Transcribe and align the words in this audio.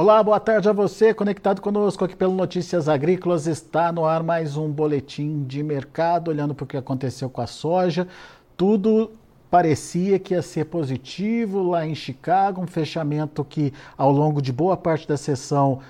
Olá, 0.00 0.22
boa 0.22 0.38
tarde 0.38 0.68
a 0.68 0.72
você, 0.72 1.12
conectado 1.12 1.60
conosco 1.60 2.04
aqui 2.04 2.14
pelo 2.14 2.32
Notícias 2.32 2.88
Agrícolas. 2.88 3.48
Está 3.48 3.90
no 3.90 4.04
ar 4.04 4.22
mais 4.22 4.56
um 4.56 4.70
boletim 4.70 5.42
de 5.42 5.60
mercado, 5.60 6.28
olhando 6.28 6.54
para 6.54 6.62
o 6.62 6.66
que 6.68 6.76
aconteceu 6.76 7.28
com 7.28 7.40
a 7.40 7.48
soja. 7.48 8.06
Tudo 8.56 9.10
parecia 9.50 10.16
que 10.20 10.34
ia 10.34 10.40
ser 10.40 10.66
positivo 10.66 11.68
lá 11.68 11.84
em 11.84 11.96
Chicago, 11.96 12.62
um 12.62 12.66
fechamento 12.68 13.44
que 13.44 13.72
ao 13.96 14.12
longo 14.12 14.40
de 14.40 14.52
boa 14.52 14.76
parte 14.76 15.08
da 15.08 15.16
sessão 15.16 15.80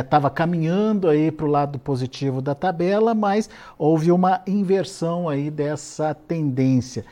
estava 0.00 0.28
é, 0.28 0.30
caminhando 0.30 1.08
aí 1.08 1.32
para 1.32 1.44
o 1.44 1.50
lado 1.50 1.76
positivo 1.76 2.40
da 2.40 2.54
tabela, 2.54 3.16
mas 3.16 3.50
houve 3.76 4.12
uma 4.12 4.42
inversão 4.46 5.28
aí 5.28 5.50
dessa 5.50 6.14
tendência 6.14 7.04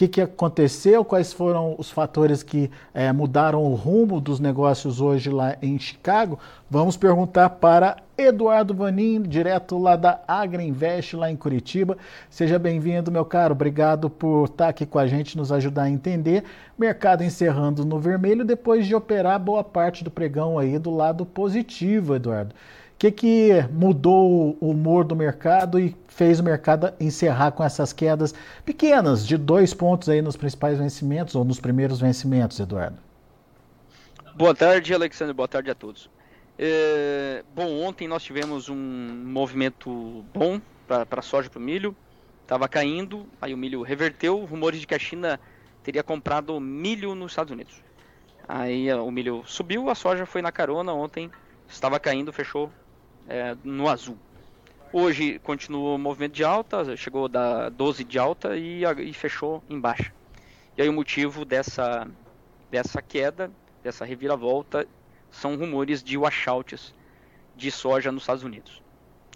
que, 0.00 0.08
que 0.08 0.20
aconteceu, 0.22 1.04
quais 1.04 1.30
foram 1.30 1.74
os 1.76 1.90
fatores 1.90 2.42
que 2.42 2.70
é, 2.94 3.12
mudaram 3.12 3.62
o 3.62 3.74
rumo 3.74 4.18
dos 4.18 4.40
negócios 4.40 4.98
hoje 4.98 5.28
lá 5.28 5.58
em 5.60 5.78
Chicago. 5.78 6.38
Vamos 6.70 6.96
perguntar 6.96 7.50
para 7.50 7.96
Eduardo 8.16 8.72
Vanin, 8.72 9.20
direto 9.20 9.76
lá 9.76 9.96
da 9.96 10.18
Agriinvest, 10.26 11.16
lá 11.16 11.30
em 11.30 11.36
Curitiba. 11.36 11.98
Seja 12.30 12.58
bem-vindo, 12.58 13.12
meu 13.12 13.26
caro. 13.26 13.52
Obrigado 13.52 14.08
por 14.08 14.46
estar 14.46 14.68
aqui 14.68 14.86
com 14.86 14.98
a 14.98 15.06
gente, 15.06 15.36
nos 15.36 15.52
ajudar 15.52 15.82
a 15.82 15.90
entender. 15.90 16.44
Mercado 16.78 17.22
encerrando 17.22 17.84
no 17.84 17.98
vermelho 17.98 18.42
depois 18.42 18.86
de 18.86 18.94
operar 18.94 19.38
boa 19.38 19.62
parte 19.62 20.02
do 20.02 20.10
pregão 20.10 20.58
aí 20.58 20.78
do 20.78 20.90
lado 20.90 21.26
positivo, 21.26 22.14
Eduardo 22.14 22.54
que, 23.00 23.10
que 23.10 23.66
mudou 23.72 24.58
o 24.60 24.70
humor 24.70 25.04
do 25.04 25.16
mercado 25.16 25.80
e 25.80 25.96
fez 26.06 26.38
o 26.38 26.44
mercado 26.44 26.92
encerrar 27.00 27.50
com 27.50 27.64
essas 27.64 27.94
quedas 27.94 28.34
pequenas, 28.62 29.26
de 29.26 29.38
dois 29.38 29.72
pontos 29.72 30.10
aí 30.10 30.20
nos 30.20 30.36
principais 30.36 30.78
vencimentos 30.78 31.34
ou 31.34 31.42
nos 31.42 31.58
primeiros 31.58 31.98
vencimentos, 31.98 32.60
Eduardo? 32.60 32.98
Boa 34.34 34.54
tarde, 34.54 34.92
Alexandre. 34.92 35.32
Boa 35.32 35.48
tarde 35.48 35.70
a 35.70 35.74
todos. 35.74 36.10
É, 36.58 37.42
bom, 37.54 37.80
ontem 37.80 38.06
nós 38.06 38.22
tivemos 38.22 38.68
um 38.68 38.76
movimento 38.76 40.22
bom 40.34 40.60
para 40.86 41.06
a 41.10 41.22
soja 41.22 41.48
e 41.48 41.50
para 41.50 41.58
o 41.58 41.62
milho. 41.62 41.96
Estava 42.42 42.68
caindo, 42.68 43.26
aí 43.40 43.54
o 43.54 43.56
milho 43.56 43.80
reverteu. 43.80 44.44
Rumores 44.44 44.78
de 44.78 44.86
que 44.86 44.94
a 44.94 44.98
China 44.98 45.40
teria 45.82 46.02
comprado 46.02 46.60
milho 46.60 47.14
nos 47.14 47.32
Estados 47.32 47.50
Unidos. 47.50 47.82
Aí 48.46 48.92
o 48.92 49.10
milho 49.10 49.42
subiu, 49.46 49.88
a 49.88 49.94
soja 49.94 50.26
foi 50.26 50.42
na 50.42 50.52
carona 50.52 50.92
ontem, 50.92 51.30
estava 51.66 51.98
caindo, 51.98 52.30
fechou 52.30 52.70
é, 53.30 53.56
no 53.62 53.88
azul. 53.88 54.18
Hoje 54.92 55.38
continua 55.38 55.94
o 55.94 55.98
movimento 55.98 56.32
de 56.32 56.42
alta, 56.42 56.96
chegou 56.96 57.28
da 57.28 57.68
12 57.68 58.02
de 58.02 58.18
alta 58.18 58.56
e, 58.56 58.82
e 58.84 59.12
fechou 59.14 59.62
em 59.70 59.78
baixa. 59.78 60.12
E 60.76 60.82
aí 60.82 60.88
o 60.88 60.92
motivo 60.92 61.44
dessa, 61.44 62.08
dessa 62.68 63.00
queda, 63.00 63.52
dessa 63.84 64.04
reviravolta, 64.04 64.86
são 65.30 65.56
rumores 65.56 66.02
de 66.02 66.18
washouts 66.18 66.92
de 67.56 67.70
soja 67.70 68.10
nos 68.10 68.24
Estados 68.24 68.42
Unidos. 68.42 68.82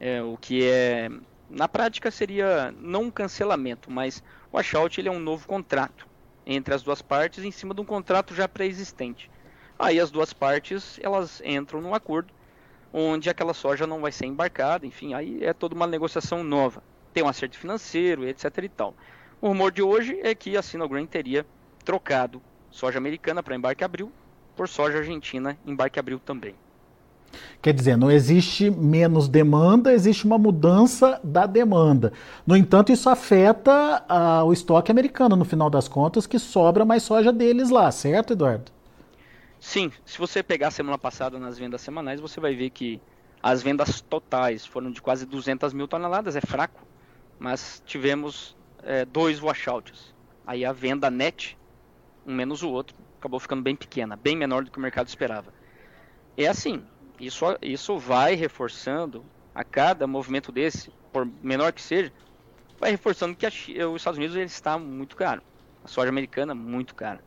É, 0.01 0.21
o 0.21 0.37
que 0.37 0.65
é, 0.65 1.09
na 1.49 1.69
prática 1.69 2.11
seria 2.11 2.75
não 2.81 3.05
um 3.05 3.11
cancelamento, 3.11 3.93
mas 3.93 4.25
o 4.51 4.57
washout 4.57 5.01
ele 5.01 5.09
é 5.09 5.13
um 5.13 5.21
novo 5.21 5.47
contrato 5.47 6.09
entre 6.45 6.75
as 6.75 6.83
duas 6.83 7.01
partes 7.01 7.45
em 7.45 7.53
cima 7.53 7.73
de 7.73 7.81
um 7.81 7.85
contrato 7.85 8.35
já 8.35 8.49
pré-existente. 8.49 9.31
Aí 9.79 10.01
as 10.01 10.11
duas 10.11 10.33
partes 10.33 10.99
elas 11.01 11.41
entram 11.45 11.81
num 11.81 11.95
acordo 11.95 12.35
onde 12.97 13.29
aquela 13.29 13.53
soja 13.53 13.89
não 13.89 14.01
vai 14.01 14.13
ser 14.13 14.27
embarcada, 14.27 14.87
enfim, 14.87 15.15
aí 15.15 15.43
é 15.43 15.53
toda 15.53 15.75
uma 15.75 15.87
negociação 15.87 16.45
nova. 16.45 16.81
Tem 17.13 17.25
um 17.25 17.29
acerto 17.29 17.59
financeiro, 17.59 18.25
etc 18.27 18.57
e 18.63 18.69
tal. 18.69 18.95
O 19.41 19.49
rumor 19.49 19.73
de 19.73 19.83
hoje 19.83 20.17
é 20.23 20.33
que 20.33 20.57
a 20.57 20.63
Sinogran 20.63 21.05
teria 21.05 21.45
trocado 21.85 22.41
soja 22.71 22.97
americana 22.97 23.43
para 23.43 23.57
embarque 23.57 23.83
abril 23.83 24.13
por 24.55 24.69
soja 24.69 24.99
argentina 24.99 25.59
embarque 25.67 25.99
abril 25.99 26.21
também. 26.25 26.55
Quer 27.61 27.75
dizer, 27.75 27.97
não 27.97 28.13
existe 28.13 28.71
menos 28.71 29.29
demanda, 29.29 29.93
existe 29.93 30.25
uma 30.25 30.39
mudança 30.39 31.21
da 31.25 31.47
demanda. 31.47 32.13
No 32.47 32.57
entanto, 32.57 32.93
isso 32.93 33.11
afeta 33.11 34.05
uh, 34.09 34.45
o 34.45 34.53
estoque 34.53 34.93
americano, 34.93 35.35
no 35.35 35.45
final 35.45 35.69
das 35.69 35.89
contas, 35.89 36.29
que 36.29 36.39
sobra 36.39 36.85
mais 36.85 37.03
soja 37.03 37.33
deles 37.33 37.71
lá, 37.71 37.91
certo, 37.91 38.35
Eduardo? 38.35 38.71
Sim, 39.65 39.91
se 40.05 40.19
você 40.19 40.43
pegar 40.43 40.69
a 40.69 40.71
semana 40.71 40.99
passada 40.99 41.39
nas 41.39 41.59
vendas 41.59 41.81
semanais, 41.81 42.21
você 42.21 42.39
vai 42.39 42.55
ver 42.55 42.69
que 42.69 43.01
as 43.43 43.63
vendas 43.63 44.03
totais 44.03 44.65
foram 44.67 44.91
de 44.91 45.01
quase 45.01 45.25
200 45.25 45.73
mil 45.73 45.89
toneladas, 45.89 46.37
é 46.37 46.41
fraco, 46.43 46.87
mas 47.39 47.83
tivemos 47.87 48.55
é, 48.83 49.07
dois 49.07 49.41
washouts. 49.41 50.15
Aí 50.47 50.67
a 50.67 50.73
venda 50.73 51.11
net, 51.11 51.59
um 52.27 52.35
menos 52.35 52.63
o 52.63 52.69
outro, 52.69 52.95
acabou 53.19 53.41
ficando 53.41 53.63
bem 53.63 53.75
pequena, 53.75 54.17
bem 54.17 54.37
menor 54.37 54.65
do 54.65 54.71
que 54.71 54.77
o 54.77 54.83
mercado 54.83 55.09
esperava. 55.09 55.53
É 56.37 56.47
assim, 56.47 56.85
isso, 57.19 57.47
isso 57.63 57.99
vai 57.99 58.35
reforçando 58.35 59.25
a 59.55 59.65
cada 59.65 60.07
movimento 60.07 60.53
desse, 60.53 60.93
por 61.11 61.27
menor 61.43 61.73
que 61.73 61.81
seja, 61.81 62.13
vai 62.79 62.91
reforçando 62.91 63.35
que 63.35 63.47
a, 63.47 63.89
os 63.89 63.97
Estados 63.97 64.19
Unidos 64.19 64.37
ele 64.37 64.45
está 64.45 64.79
muito 64.79 65.17
caro, 65.17 65.43
a 65.83 65.89
soja 65.89 66.11
americana 66.11 66.55
muito 66.55 66.95
cara. 66.95 67.25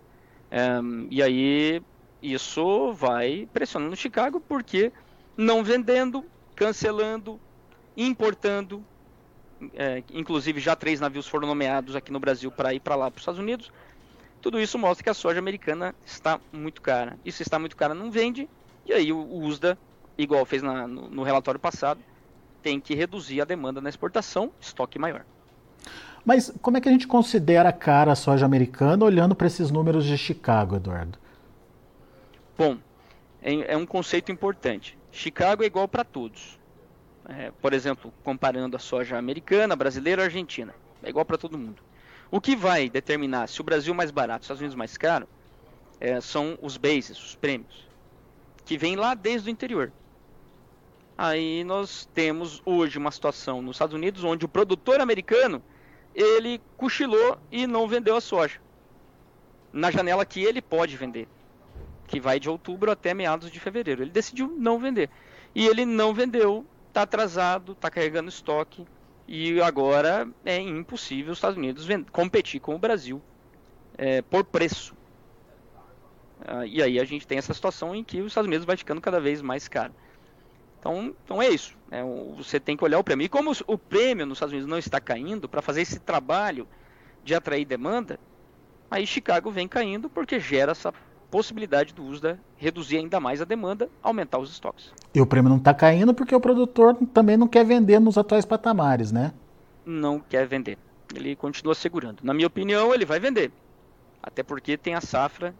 Um, 0.51 1.07
e 1.11 1.21
aí 1.21 1.81
isso 2.21 2.93
vai 2.93 3.47
pressionando 3.53 3.95
Chicago 3.95 4.39
porque 4.39 4.91
não 5.35 5.63
vendendo, 5.63 6.25
cancelando, 6.55 7.39
importando, 7.95 8.83
é, 9.73 10.03
inclusive 10.13 10.59
já 10.59 10.75
três 10.75 10.99
navios 10.99 11.27
foram 11.27 11.47
nomeados 11.47 11.95
aqui 11.95 12.11
no 12.11 12.19
Brasil 12.19 12.51
para 12.51 12.73
ir 12.73 12.79
para 12.79 12.95
lá 12.95 13.09
para 13.09 13.17
os 13.17 13.21
Estados 13.21 13.39
Unidos. 13.39 13.71
Tudo 14.41 14.59
isso 14.59 14.77
mostra 14.77 15.03
que 15.03 15.09
a 15.09 15.13
soja 15.13 15.39
americana 15.39 15.95
está 16.05 16.39
muito 16.51 16.81
cara. 16.81 17.17
E 17.25 17.31
se 17.31 17.43
está 17.43 17.57
muito 17.57 17.75
cara, 17.75 17.93
não 17.93 18.11
vende. 18.11 18.47
E 18.85 18.93
aí 18.93 19.11
o 19.11 19.41
USDA, 19.41 19.77
igual 20.17 20.45
fez 20.45 20.61
na, 20.61 20.87
no, 20.87 21.09
no 21.09 21.23
relatório 21.23 21.59
passado, 21.59 21.99
tem 22.61 22.79
que 22.79 22.95
reduzir 22.95 23.41
a 23.41 23.45
demanda 23.45 23.81
na 23.81 23.89
exportação, 23.89 24.51
estoque 24.59 24.99
maior. 24.99 25.25
Mas 26.23 26.53
como 26.61 26.77
é 26.77 26.81
que 26.81 26.89
a 26.89 26.91
gente 26.91 27.07
considera 27.07 27.71
cara 27.71 28.11
a 28.11 28.15
soja 28.15 28.45
americana 28.45 29.03
olhando 29.05 29.33
para 29.33 29.47
esses 29.47 29.71
números 29.71 30.05
de 30.05 30.17
Chicago, 30.17 30.75
Eduardo? 30.75 31.17
Bom, 32.57 32.79
é, 33.39 33.73
é 33.73 33.77
um 33.77 33.85
conceito 33.85 34.31
importante. 34.31 34.97
Chicago 35.11 35.61
é 35.61 35.67
igual 35.67 35.87
para 35.87 36.03
todos. 36.03 36.57
É, 37.29 37.51
por 37.61 37.71
exemplo, 37.71 38.11
comparando 38.23 38.75
a 38.75 38.79
soja 38.79 39.15
americana, 39.15 39.75
brasileira, 39.75 40.23
argentina, 40.23 40.73
é 41.03 41.09
igual 41.09 41.23
para 41.23 41.37
todo 41.37 41.57
mundo. 41.57 41.83
O 42.31 42.41
que 42.41 42.55
vai 42.55 42.89
determinar 42.89 43.47
se 43.47 43.61
o 43.61 43.63
Brasil 43.63 43.93
é 43.93 43.97
mais 43.97 44.09
barato, 44.09 44.41
os 44.41 44.45
Estados 44.45 44.61
Unidos 44.61 44.75
mais 44.75 44.97
caro, 44.97 45.27
é, 45.99 46.19
são 46.19 46.57
os 46.59 46.77
bases, 46.77 47.23
os 47.23 47.35
prêmios, 47.35 47.87
que 48.65 48.75
vêm 48.75 48.95
lá 48.95 49.13
desde 49.13 49.49
o 49.49 49.51
interior. 49.51 49.91
Aí 51.15 51.63
nós 51.63 52.09
temos 52.13 52.61
hoje 52.65 52.97
uma 52.97 53.11
situação 53.11 53.61
nos 53.61 53.75
Estados 53.75 53.93
Unidos 53.93 54.23
onde 54.23 54.45
o 54.45 54.49
produtor 54.49 54.99
americano 54.99 55.61
ele 56.15 56.59
cochilou 56.75 57.37
e 57.51 57.67
não 57.67 57.87
vendeu 57.87 58.15
a 58.15 58.21
soja 58.21 58.59
na 59.71 59.91
janela 59.91 60.25
que 60.25 60.43
ele 60.43 60.61
pode 60.61 60.95
vender 60.97 61.27
que 62.07 62.19
vai 62.19 62.39
de 62.39 62.49
outubro 62.49 62.89
até 62.89 63.13
meados 63.13 63.51
de 63.51 63.59
fevereiro. 63.59 64.01
Ele 64.01 64.11
decidiu 64.11 64.55
não 64.57 64.79
vender. 64.79 65.09
E 65.53 65.67
ele 65.67 65.85
não 65.85 66.13
vendeu, 66.13 66.65
está 66.87 67.01
atrasado, 67.03 67.73
está 67.73 67.89
carregando 67.89 68.29
estoque, 68.29 68.87
e 69.27 69.61
agora 69.61 70.27
é 70.45 70.57
impossível 70.57 71.33
os 71.33 71.37
Estados 71.37 71.57
Unidos 71.57 71.85
competir 72.11 72.61
com 72.61 72.75
o 72.75 72.79
Brasil 72.79 73.21
é, 73.97 74.21
por 74.21 74.45
preço. 74.45 74.95
Ah, 76.45 76.65
e 76.65 76.81
aí 76.81 76.99
a 76.99 77.03
gente 77.03 77.27
tem 77.27 77.37
essa 77.37 77.53
situação 77.53 77.93
em 77.93 78.03
que 78.03 78.21
os 78.21 78.27
Estados 78.27 78.47
Unidos 78.47 78.65
vai 78.65 78.77
ficando 78.77 79.01
cada 79.01 79.19
vez 79.19 79.41
mais 79.41 79.67
caro. 79.67 79.93
Então, 80.79 81.13
então 81.25 81.41
é 81.41 81.49
isso. 81.49 81.75
É, 81.91 82.01
você 82.35 82.59
tem 82.59 82.77
que 82.77 82.83
olhar 82.83 82.99
o 82.99 83.03
prêmio. 83.03 83.25
E 83.25 83.29
como 83.29 83.51
o 83.65 83.77
prêmio 83.77 84.25
nos 84.25 84.37
Estados 84.37 84.53
Unidos 84.53 84.69
não 84.69 84.77
está 84.77 85.01
caindo, 85.01 85.49
para 85.49 85.61
fazer 85.61 85.81
esse 85.81 85.99
trabalho 85.99 86.67
de 87.23 87.35
atrair 87.35 87.65
demanda, 87.65 88.17
aí 88.89 89.05
Chicago 89.05 89.51
vem 89.51 89.67
caindo 89.67 90.09
porque 90.09 90.39
gera 90.39 90.71
essa 90.71 90.93
possibilidade 91.29 91.93
do 91.93 92.03
USDA 92.03 92.39
reduzir 92.57 92.97
ainda 92.97 93.19
mais 93.19 93.41
a 93.41 93.45
demanda, 93.45 93.89
aumentar 94.01 94.39
os 94.39 94.51
estoques. 94.51 94.91
E 95.13 95.21
o 95.21 95.25
prêmio 95.25 95.49
não 95.49 95.57
está 95.57 95.73
caindo 95.73 96.13
porque 96.13 96.35
o 96.35 96.39
produtor 96.39 96.95
também 97.13 97.37
não 97.37 97.47
quer 97.47 97.65
vender 97.65 97.99
nos 97.99 98.17
atuais 98.17 98.45
patamares, 98.45 99.11
né? 99.11 99.33
Não 99.85 100.19
quer 100.19 100.47
vender. 100.47 100.77
Ele 101.13 101.35
continua 101.35 101.75
segurando. 101.75 102.21
Na 102.23 102.33
minha 102.33 102.47
opinião, 102.47 102.93
ele 102.93 103.05
vai 103.05 103.19
vender. 103.19 103.51
Até 104.21 104.43
porque 104.43 104.77
tem 104.77 104.93
a 104.93 105.01
safra 105.01 105.53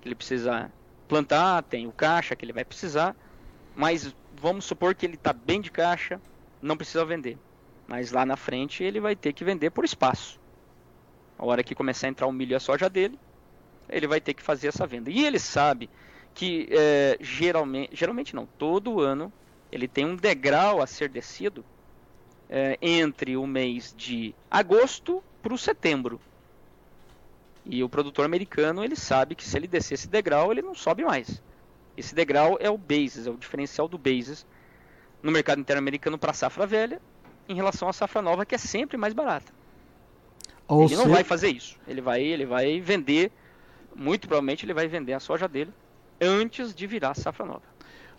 que 0.00 0.08
ele 0.08 0.14
precisa 0.14 0.70
plantar, 1.08 1.62
tem 1.64 1.86
o 1.86 1.92
caixa 1.92 2.36
que 2.36 2.44
ele 2.44 2.52
vai 2.52 2.64
precisar. 2.64 3.16
Mas 3.74 4.14
vamos 4.40 4.64
supor 4.64 4.94
que 4.94 5.06
ele 5.06 5.14
está 5.14 5.32
bem 5.32 5.60
de 5.60 5.70
caixa, 5.70 6.20
não 6.60 6.76
precisa 6.76 7.04
vender. 7.04 7.38
Mas 7.86 8.12
lá 8.12 8.24
na 8.24 8.36
frente 8.36 8.82
ele 8.82 9.00
vai 9.00 9.16
ter 9.16 9.32
que 9.32 9.44
vender 9.44 9.70
por 9.70 9.84
espaço. 9.84 10.40
A 11.38 11.44
hora 11.44 11.64
que 11.64 11.74
começar 11.74 12.06
a 12.06 12.10
entrar 12.10 12.26
o 12.26 12.32
milho 12.32 12.52
e 12.52 12.54
a 12.54 12.60
soja 12.60 12.88
dele, 12.88 13.18
ele 13.88 14.06
vai 14.06 14.20
ter 14.20 14.34
que 14.34 14.42
fazer 14.42 14.68
essa 14.68 14.86
venda. 14.86 15.10
E 15.10 15.24
ele 15.24 15.38
sabe 15.38 15.88
que 16.34 16.68
é, 16.70 17.16
geralmente, 17.20 17.94
geralmente 17.94 18.34
não, 18.34 18.46
todo 18.46 19.00
ano 19.00 19.32
ele 19.70 19.88
tem 19.88 20.04
um 20.04 20.16
degrau 20.16 20.82
a 20.82 20.86
ser 20.86 21.08
descido 21.08 21.64
é, 22.48 22.78
entre 22.80 23.36
o 23.36 23.46
mês 23.46 23.94
de 23.96 24.34
agosto 24.50 25.22
para 25.42 25.54
o 25.54 25.58
setembro. 25.58 26.20
E 27.64 27.82
o 27.82 27.88
produtor 27.88 28.24
americano 28.24 28.84
ele 28.84 28.96
sabe 28.96 29.34
que 29.34 29.44
se 29.44 29.56
ele 29.56 29.66
descer 29.66 29.94
esse 29.94 30.08
degrau 30.08 30.52
ele 30.52 30.62
não 30.62 30.74
sobe 30.74 31.04
mais. 31.04 31.42
Esse 31.96 32.14
degrau 32.14 32.56
é 32.60 32.70
o 32.70 32.78
basis, 32.78 33.26
é 33.26 33.30
o 33.30 33.36
diferencial 33.36 33.86
do 33.86 33.98
basis 33.98 34.46
no 35.22 35.30
mercado 35.30 35.60
interno 35.60 35.78
americano 35.78 36.18
para 36.18 36.32
a 36.32 36.34
safra 36.34 36.66
velha 36.66 37.00
em 37.48 37.54
relação 37.54 37.88
à 37.88 37.92
safra 37.92 38.22
nova, 38.22 38.46
que 38.46 38.54
é 38.54 38.58
sempre 38.58 38.96
mais 38.96 39.12
barata. 39.12 39.52
Ou 40.66 40.84
ele 40.84 40.96
não 40.96 41.08
vai 41.08 41.24
fazer 41.24 41.48
isso. 41.48 41.78
Ele 41.86 42.00
vai, 42.00 42.22
ele 42.22 42.46
vai 42.46 42.80
vender, 42.80 43.30
muito 43.96 44.26
provavelmente 44.26 44.64
ele 44.64 44.74
vai 44.74 44.88
vender 44.88 45.12
a 45.12 45.20
soja 45.20 45.48
dele 45.48 45.70
antes 46.20 46.74
de 46.74 46.86
virar 46.86 47.10
a 47.10 47.14
safra 47.14 47.44
nova. 47.44 47.62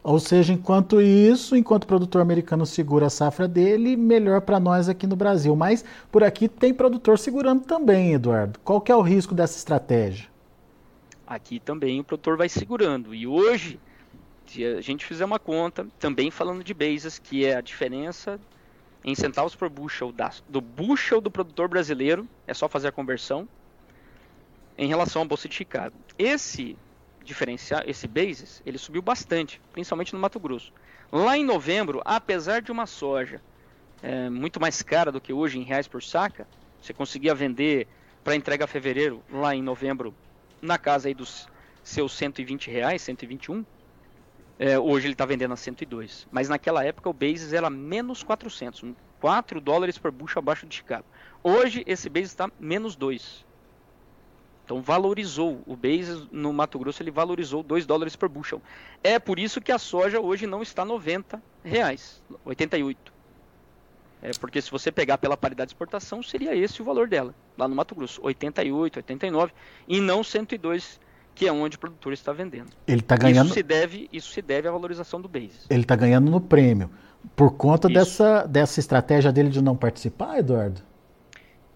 Ou 0.04 0.20
seja, 0.20 0.52
enquanto 0.52 1.00
isso, 1.00 1.56
enquanto 1.56 1.86
o 1.86 1.88
produtor 1.88 2.22
americano 2.22 2.66
segura 2.66 3.06
a 3.06 3.10
safra 3.10 3.48
dele, 3.48 3.96
melhor 3.96 4.42
para 4.42 4.60
nós 4.60 4.90
aqui 4.90 5.08
no 5.08 5.16
Brasil. 5.16 5.56
Mas 5.56 5.86
por 6.12 6.24
aqui 6.24 6.50
tem 6.50 6.74
produtor 6.74 7.18
segurando 7.18 7.64
também, 7.64 8.14
Eduardo. 8.14 8.60
Qual 8.66 8.82
que 8.82 8.92
é 8.92 8.96
o 8.96 9.02
risco 9.02 9.34
dessa 9.34 9.58
estratégia? 9.58 10.28
Aqui 11.26 11.58
também 11.58 12.02
o 12.02 12.04
produtor 12.04 12.36
vai 12.36 12.50
segurando. 12.50 13.16
E 13.16 13.26
hoje, 13.26 13.80
se 14.46 14.66
a 14.66 14.82
gente 14.82 15.06
fizer 15.06 15.24
uma 15.24 15.40
conta, 15.40 15.88
também 15.98 16.30
falando 16.30 16.66
de 16.66 16.74
bases, 16.74 17.18
que 17.18 17.46
é 17.46 17.56
a 17.56 17.62
diferença 17.62 18.38
em 19.06 19.16
centavos 19.16 19.56
por 19.56 19.70
bushel 19.70 20.12
da, 20.12 20.32
do 20.50 20.60
bushel 20.60 21.22
do 21.22 21.32
produtor 21.32 21.70
brasileiro, 21.70 22.28
é 22.46 22.54
só 22.54 22.68
fazer 22.68 22.90
a 22.90 22.92
conversão, 22.92 23.48
em 24.84 24.88
relação 24.88 25.22
ao 25.22 25.28
Bolsa 25.28 25.48
de 25.48 25.56
Chicago. 25.56 25.96
Esse 26.18 26.78
diferencial, 27.24 27.82
esse 27.86 28.08
basis, 28.08 28.62
ele 28.66 28.78
subiu 28.78 29.02
bastante, 29.02 29.62
principalmente 29.72 30.14
no 30.14 30.20
Mato 30.20 30.40
Grosso. 30.40 30.74
Lá 31.12 31.38
em 31.38 31.46
novembro, 31.46 32.02
apesar 32.04 32.62
de 32.62 32.72
uma 32.72 32.86
soja 32.86 33.42
é, 34.02 34.30
muito 34.30 34.60
mais 34.60 34.82
cara 34.82 35.12
do 35.12 35.22
que 35.22 35.32
hoje 35.32 35.58
em 35.58 35.64
reais 35.64 35.88
por 35.88 36.04
saca, 36.04 36.48
você 36.82 36.94
conseguia 36.94 37.34
vender 37.34 37.88
para 38.24 38.36
entrega 38.36 38.66
a 38.66 38.68
fevereiro, 38.68 39.24
lá 39.32 39.56
em 39.56 39.62
novembro, 39.62 40.14
na 40.62 40.78
casa 40.78 41.08
aí 41.08 41.14
dos 41.14 41.48
seus 41.84 42.14
120 42.14 42.70
reais, 42.70 43.02
121. 43.02 43.66
É, 44.60 44.78
hoje 44.78 45.08
ele 45.08 45.14
está 45.14 45.26
vendendo 45.26 45.54
a 45.54 45.58
102. 45.58 46.28
Mas 46.32 46.50
naquela 46.50 46.84
época 46.84 47.10
o 47.10 47.14
basis 47.14 47.54
era 47.54 47.70
menos 47.70 48.22
400, 48.22 48.94
4 49.20 49.62
dólares 49.62 49.98
por 49.98 50.12
bucho 50.12 50.40
abaixo 50.40 50.66
de 50.66 50.76
Chicago. 50.76 51.06
Hoje 51.42 51.84
esse 51.88 52.10
basis 52.10 52.32
está 52.32 52.50
menos 52.60 52.96
2. 52.96 53.46
Então 54.66 54.82
valorizou. 54.82 55.62
O 55.66 55.76
base 55.76 56.28
no 56.32 56.54
Mato 56.54 56.80
Grosso 56.80 57.04
ele 57.04 57.12
valorizou 57.12 57.62
2 57.64 57.86
dólares 57.86 58.16
por 58.16 58.30
bushel. 58.30 58.62
É 59.04 59.20
por 59.20 59.38
isso 59.40 59.60
que 59.62 59.72
a 59.72 59.78
soja 59.78 60.20
hoje 60.20 60.48
não 60.48 60.62
está 60.62 60.86
90 60.86 61.42
reais, 61.64 62.22
88. 62.46 63.14
É 64.22 64.32
porque 64.40 64.62
se 64.62 64.72
você 64.72 64.90
pegar 64.90 65.18
pela 65.18 65.36
paridade 65.36 65.68
de 65.68 65.74
exportação, 65.74 66.24
seria 66.24 66.56
esse 66.56 66.82
o 66.82 66.86
valor 66.86 67.10
dela, 67.10 67.36
lá 67.58 67.68
no 67.68 67.76
Mato 67.76 67.94
Grosso, 67.94 68.22
88, 68.24 69.00
89 69.00 69.52
e 69.86 70.00
não 70.00 70.24
102, 70.24 70.98
que 71.36 71.46
é 71.46 71.52
onde 71.52 71.76
o 71.76 71.80
produtor 71.80 72.14
está 72.14 72.32
vendendo. 72.32 72.70
Ele 72.88 73.02
está 73.02 73.18
ganhando. 73.18 73.48
Isso 73.48 73.56
se 73.56 73.64
deve, 73.64 74.10
isso 74.14 74.32
se 74.32 74.42
deve 74.42 74.66
à 74.70 74.72
valorização 74.72 75.20
do 75.20 75.28
base. 75.28 75.66
Ele 75.70 75.82
está 75.82 75.98
ganhando 75.98 76.32
no 76.32 76.40
prêmio. 76.40 76.90
Por 77.36 77.52
conta 77.52 77.90
dessa, 77.90 78.46
dessa 78.48 78.80
estratégia 78.80 79.30
dele 79.30 79.50
de 79.50 79.62
não 79.62 79.76
participar, 79.76 80.40
Eduardo? 80.40 80.82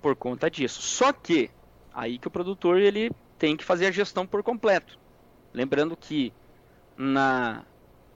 Por 0.02 0.16
conta 0.16 0.50
disso. 0.50 0.82
Só 0.82 1.12
que 1.12 1.50
Aí 1.98 2.20
que 2.20 2.28
o 2.28 2.32
produtor 2.32 2.78
ele 2.78 3.10
tem 3.40 3.58
que 3.58 3.64
fazer 3.64 3.88
a 3.88 3.92
gestão 3.92 4.24
por 4.24 4.44
completo. 4.44 5.00
Lembrando 5.52 5.98
que 5.98 6.32
na, 6.96 7.64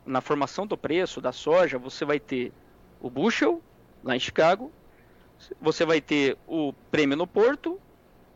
na 0.05 0.21
formação 0.21 0.67
do 0.67 0.77
preço 0.77 1.19
da 1.19 1.31
soja, 1.31 1.79
você 1.79 2.05
vai 2.05 2.19
ter 2.19 2.53
o 2.99 3.09
bushel, 3.09 3.59
lá 4.03 4.15
em 4.15 4.19
Chicago, 4.19 4.71
você 5.59 5.83
vai 5.83 5.99
ter 5.99 6.37
o 6.45 6.73
prêmio 6.91 7.17
no 7.17 7.25
porto, 7.25 7.81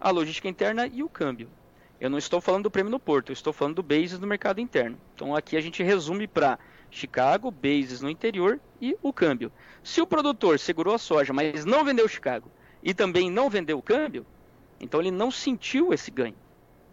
a 0.01 0.09
logística 0.09 0.47
interna 0.47 0.87
e 0.87 1.03
o 1.03 1.09
câmbio. 1.09 1.47
Eu 2.01 2.09
não 2.09 2.17
estou 2.17 2.41
falando 2.41 2.63
do 2.63 2.71
prêmio 2.71 2.89
no 2.91 2.99
porto, 2.99 3.29
eu 3.29 3.33
estou 3.33 3.53
falando 3.53 3.75
do 3.75 3.83
basis 3.83 4.17
no 4.17 4.25
mercado 4.25 4.59
interno. 4.59 4.97
Então 5.13 5.35
aqui 5.35 5.55
a 5.55 5.61
gente 5.61 5.83
resume 5.83 6.27
para 6.27 6.57
Chicago, 6.89 7.51
basis 7.51 8.01
no 8.01 8.09
interior 8.09 8.59
e 8.81 8.97
o 8.99 9.13
câmbio. 9.13 9.51
Se 9.83 10.01
o 10.01 10.07
produtor 10.07 10.57
segurou 10.57 10.95
a 10.95 10.97
soja, 10.97 11.31
mas 11.31 11.65
não 11.65 11.85
vendeu 11.85 12.07
Chicago 12.07 12.49
e 12.81 12.95
também 12.95 13.29
não 13.29 13.47
vendeu 13.47 13.77
o 13.77 13.83
câmbio, 13.83 14.25
então 14.79 14.99
ele 14.99 15.11
não 15.11 15.31
sentiu 15.31 15.93
esse 15.93 16.11
ganho. 16.11 16.35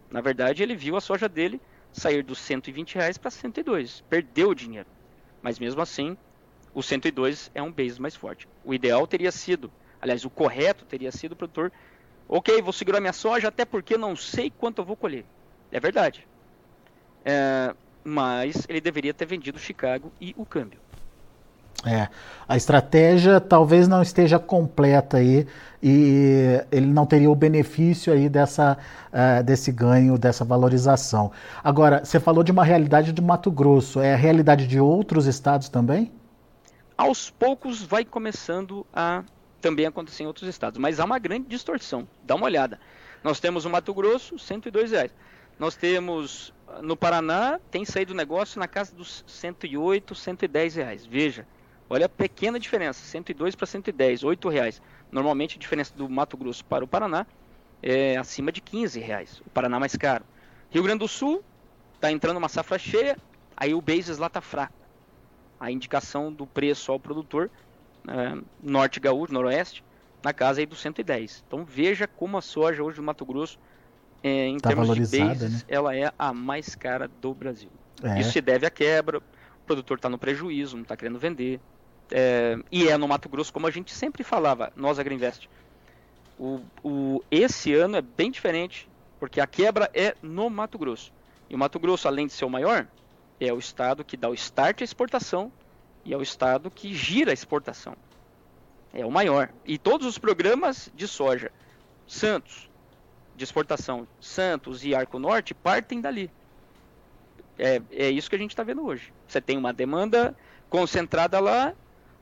Na 0.09 0.21
verdade, 0.21 0.61
ele 0.61 0.75
viu 0.75 0.95
a 0.95 1.01
soja 1.01 1.27
dele 1.27 1.59
sair 1.91 2.23
dos 2.23 2.39
120 2.39 2.95
reais 2.95 3.17
para 3.17 3.31
102, 3.31 4.01
perdeu 4.09 4.49
o 4.49 4.55
dinheiro. 4.55 4.87
Mas 5.41 5.59
mesmo 5.59 5.81
assim, 5.81 6.17
o 6.73 6.81
102 6.81 7.51
é 7.53 7.61
um 7.61 7.71
base 7.71 8.01
mais 8.01 8.15
forte. 8.15 8.47
O 8.63 8.73
ideal 8.73 9.05
teria 9.07 9.31
sido, 9.31 9.71
aliás, 10.01 10.25
o 10.25 10.29
correto 10.29 10.85
teria 10.85 11.11
sido 11.11 11.33
o 11.33 11.35
produtor, 11.35 11.71
ok, 12.27 12.61
vou 12.61 12.73
segurar 12.73 12.99
minha 12.99 13.13
soja 13.13 13.47
até 13.47 13.65
porque 13.65 13.97
não 13.97 14.15
sei 14.15 14.49
quanto 14.49 14.79
eu 14.79 14.85
vou 14.85 14.97
colher. 14.97 15.25
É 15.71 15.79
verdade. 15.79 16.27
É, 17.25 17.75
mas 18.03 18.65
ele 18.67 18.81
deveria 18.81 19.13
ter 19.13 19.25
vendido 19.25 19.57
o 19.57 19.61
Chicago 19.61 20.13
e 20.19 20.33
o 20.37 20.45
câmbio. 20.45 20.82
É, 21.85 22.07
a 22.47 22.55
estratégia 22.55 23.41
talvez 23.41 23.87
não 23.87 24.01
esteja 24.01 24.39
completa 24.39 25.17
aí 25.17 25.45
e 25.81 26.61
ele 26.71 26.85
não 26.85 27.05
teria 27.05 27.29
o 27.29 27.35
benefício 27.35 28.13
aí 28.13 28.29
dessa, 28.29 28.77
uh, 29.11 29.43
desse 29.43 29.69
ganho, 29.69 30.17
dessa 30.17 30.45
valorização. 30.45 31.31
Agora, 31.61 32.05
você 32.05 32.21
falou 32.21 32.41
de 32.41 32.53
uma 32.53 32.63
realidade 32.63 33.11
de 33.11 33.21
Mato 33.21 33.51
Grosso, 33.51 33.99
é 33.99 34.13
a 34.13 34.17
realidade 34.17 34.65
de 34.65 34.79
outros 34.79 35.25
estados 35.25 35.67
também? 35.67 36.09
Aos 36.97 37.29
poucos 37.29 37.83
vai 37.83 38.05
começando 38.05 38.85
a 38.93 39.23
também 39.59 39.85
acontecer 39.85 40.23
em 40.23 40.27
outros 40.27 40.47
estados, 40.47 40.77
mas 40.79 41.01
há 41.01 41.05
uma 41.05 41.19
grande 41.19 41.47
distorção. 41.47 42.07
Dá 42.23 42.35
uma 42.35 42.45
olhada. 42.45 42.79
Nós 43.21 43.41
temos 43.41 43.65
o 43.65 43.69
Mato 43.69 43.93
Grosso, 43.93 44.39
102 44.39 44.91
reais. 44.91 45.11
Nós 45.59 45.75
temos 45.75 46.53
no 46.81 46.95
Paraná, 46.95 47.59
tem 47.69 47.85
saído 47.85 48.13
negócio 48.13 48.59
na 48.59 48.67
casa 48.67 48.95
dos 48.95 49.23
108, 49.27 50.15
110 50.15 50.75
reais. 50.75 51.05
Veja, 51.05 51.45
Olha 51.93 52.07
a 52.07 52.09
pequena 52.09 52.59
diferença, 52.59 53.05
102 53.05 53.55
para 53.55 53.67
110, 53.67 54.23
8 54.23 54.49
reais. 54.49 54.81
Normalmente 55.11 55.57
a 55.57 55.59
diferença 55.59 55.93
do 55.95 56.09
Mato 56.09 56.35
Grosso 56.35 56.65
para 56.65 56.83
o 56.83 56.87
Paraná 56.87 57.23
é 57.83 58.17
acima 58.17 58.51
de 58.51 58.61
15 58.61 58.99
reais. 58.99 59.43
O 59.45 59.49
Paraná 59.51 59.79
mais 59.79 59.95
caro. 59.95 60.23
Rio 60.71 60.81
Grande 60.81 60.99
do 60.99 61.07
Sul 61.07 61.43
está 61.93 62.11
entrando 62.11 62.37
uma 62.37 62.49
safra 62.49 62.79
cheia, 62.79 63.15
aí 63.55 63.75
o 63.75 63.81
basis 63.81 64.17
lá 64.17 64.25
está 64.25 64.41
fraco. 64.41 64.73
A 65.59 65.69
indicação 65.69 66.33
do 66.33 66.47
preço 66.47 66.91
ao 66.91 66.99
produtor, 66.99 67.51
é, 68.07 68.41
norte 68.59 68.99
gaúcho, 68.99 69.31
noroeste, 69.31 69.83
na 70.23 70.33
casa 70.33 70.61
aí 70.61 70.65
dos 70.65 70.81
110. 70.81 71.43
Então 71.47 71.63
veja 71.63 72.07
como 72.07 72.39
a 72.39 72.41
soja 72.41 72.81
hoje 72.81 72.97
do 72.97 73.03
Mato 73.03 73.23
Grosso, 73.23 73.59
é, 74.23 74.47
em 74.47 74.57
tá 74.57 74.69
termos 74.69 74.95
de 74.95 75.19
basis, 75.19 75.53
né? 75.53 75.61
ela 75.67 75.95
é 75.95 76.11
a 76.17 76.33
mais 76.33 76.73
cara 76.73 77.07
do 77.21 77.35
Brasil. 77.35 77.69
É. 78.01 78.19
Isso 78.19 78.31
se 78.31 78.41
deve 78.41 78.65
à 78.65 78.71
quebra, 78.71 79.19
o 79.19 79.65
produtor 79.67 79.97
está 79.97 80.09
no 80.09 80.17
prejuízo, 80.17 80.75
não 80.75 80.81
está 80.81 80.97
querendo 80.97 81.19
vender, 81.19 81.61
é, 82.15 82.59
e 82.71 82.87
é 82.87 82.95
no 82.95 83.07
Mato 83.07 83.27
Grosso, 83.27 83.51
como 83.51 83.65
a 83.65 83.71
gente 83.71 83.91
sempre 83.91 84.23
falava, 84.23 84.71
nós 84.75 84.99
Agriinvest. 84.99 85.49
O, 86.37 86.61
o, 86.83 87.23
esse 87.31 87.73
ano 87.73 87.97
é 87.97 88.01
bem 88.03 88.29
diferente, 88.29 88.87
porque 89.19 89.41
a 89.41 89.47
quebra 89.47 89.89
é 89.95 90.15
no 90.21 90.47
Mato 90.47 90.77
Grosso. 90.77 91.11
E 91.49 91.55
o 91.55 91.57
Mato 91.57 91.79
Grosso, 91.79 92.07
além 92.07 92.27
de 92.27 92.33
ser 92.33 92.45
o 92.45 92.49
maior, 92.51 92.87
é 93.39 93.51
o 93.51 93.57
estado 93.57 94.05
que 94.05 94.15
dá 94.15 94.29
o 94.29 94.33
start 94.35 94.81
à 94.81 94.83
exportação 94.83 95.51
e 96.05 96.13
é 96.13 96.17
o 96.17 96.21
estado 96.21 96.69
que 96.69 96.93
gira 96.93 97.31
a 97.31 97.33
exportação. 97.33 97.95
É 98.93 99.03
o 99.03 99.09
maior. 99.09 99.49
E 99.65 99.79
todos 99.79 100.05
os 100.05 100.19
programas 100.19 100.91
de 100.93 101.07
soja, 101.07 101.51
Santos, 102.05 102.69
de 103.35 103.43
exportação, 103.43 104.07
Santos 104.21 104.85
e 104.85 104.93
Arco 104.93 105.17
Norte, 105.17 105.55
partem 105.55 105.99
dali. 105.99 106.29
É, 107.57 107.81
é 107.91 108.09
isso 108.11 108.29
que 108.29 108.35
a 108.35 108.39
gente 108.39 108.51
está 108.51 108.61
vendo 108.61 108.85
hoje. 108.85 109.11
Você 109.27 109.41
tem 109.41 109.57
uma 109.57 109.73
demanda 109.73 110.37
concentrada 110.69 111.39
lá 111.39 111.73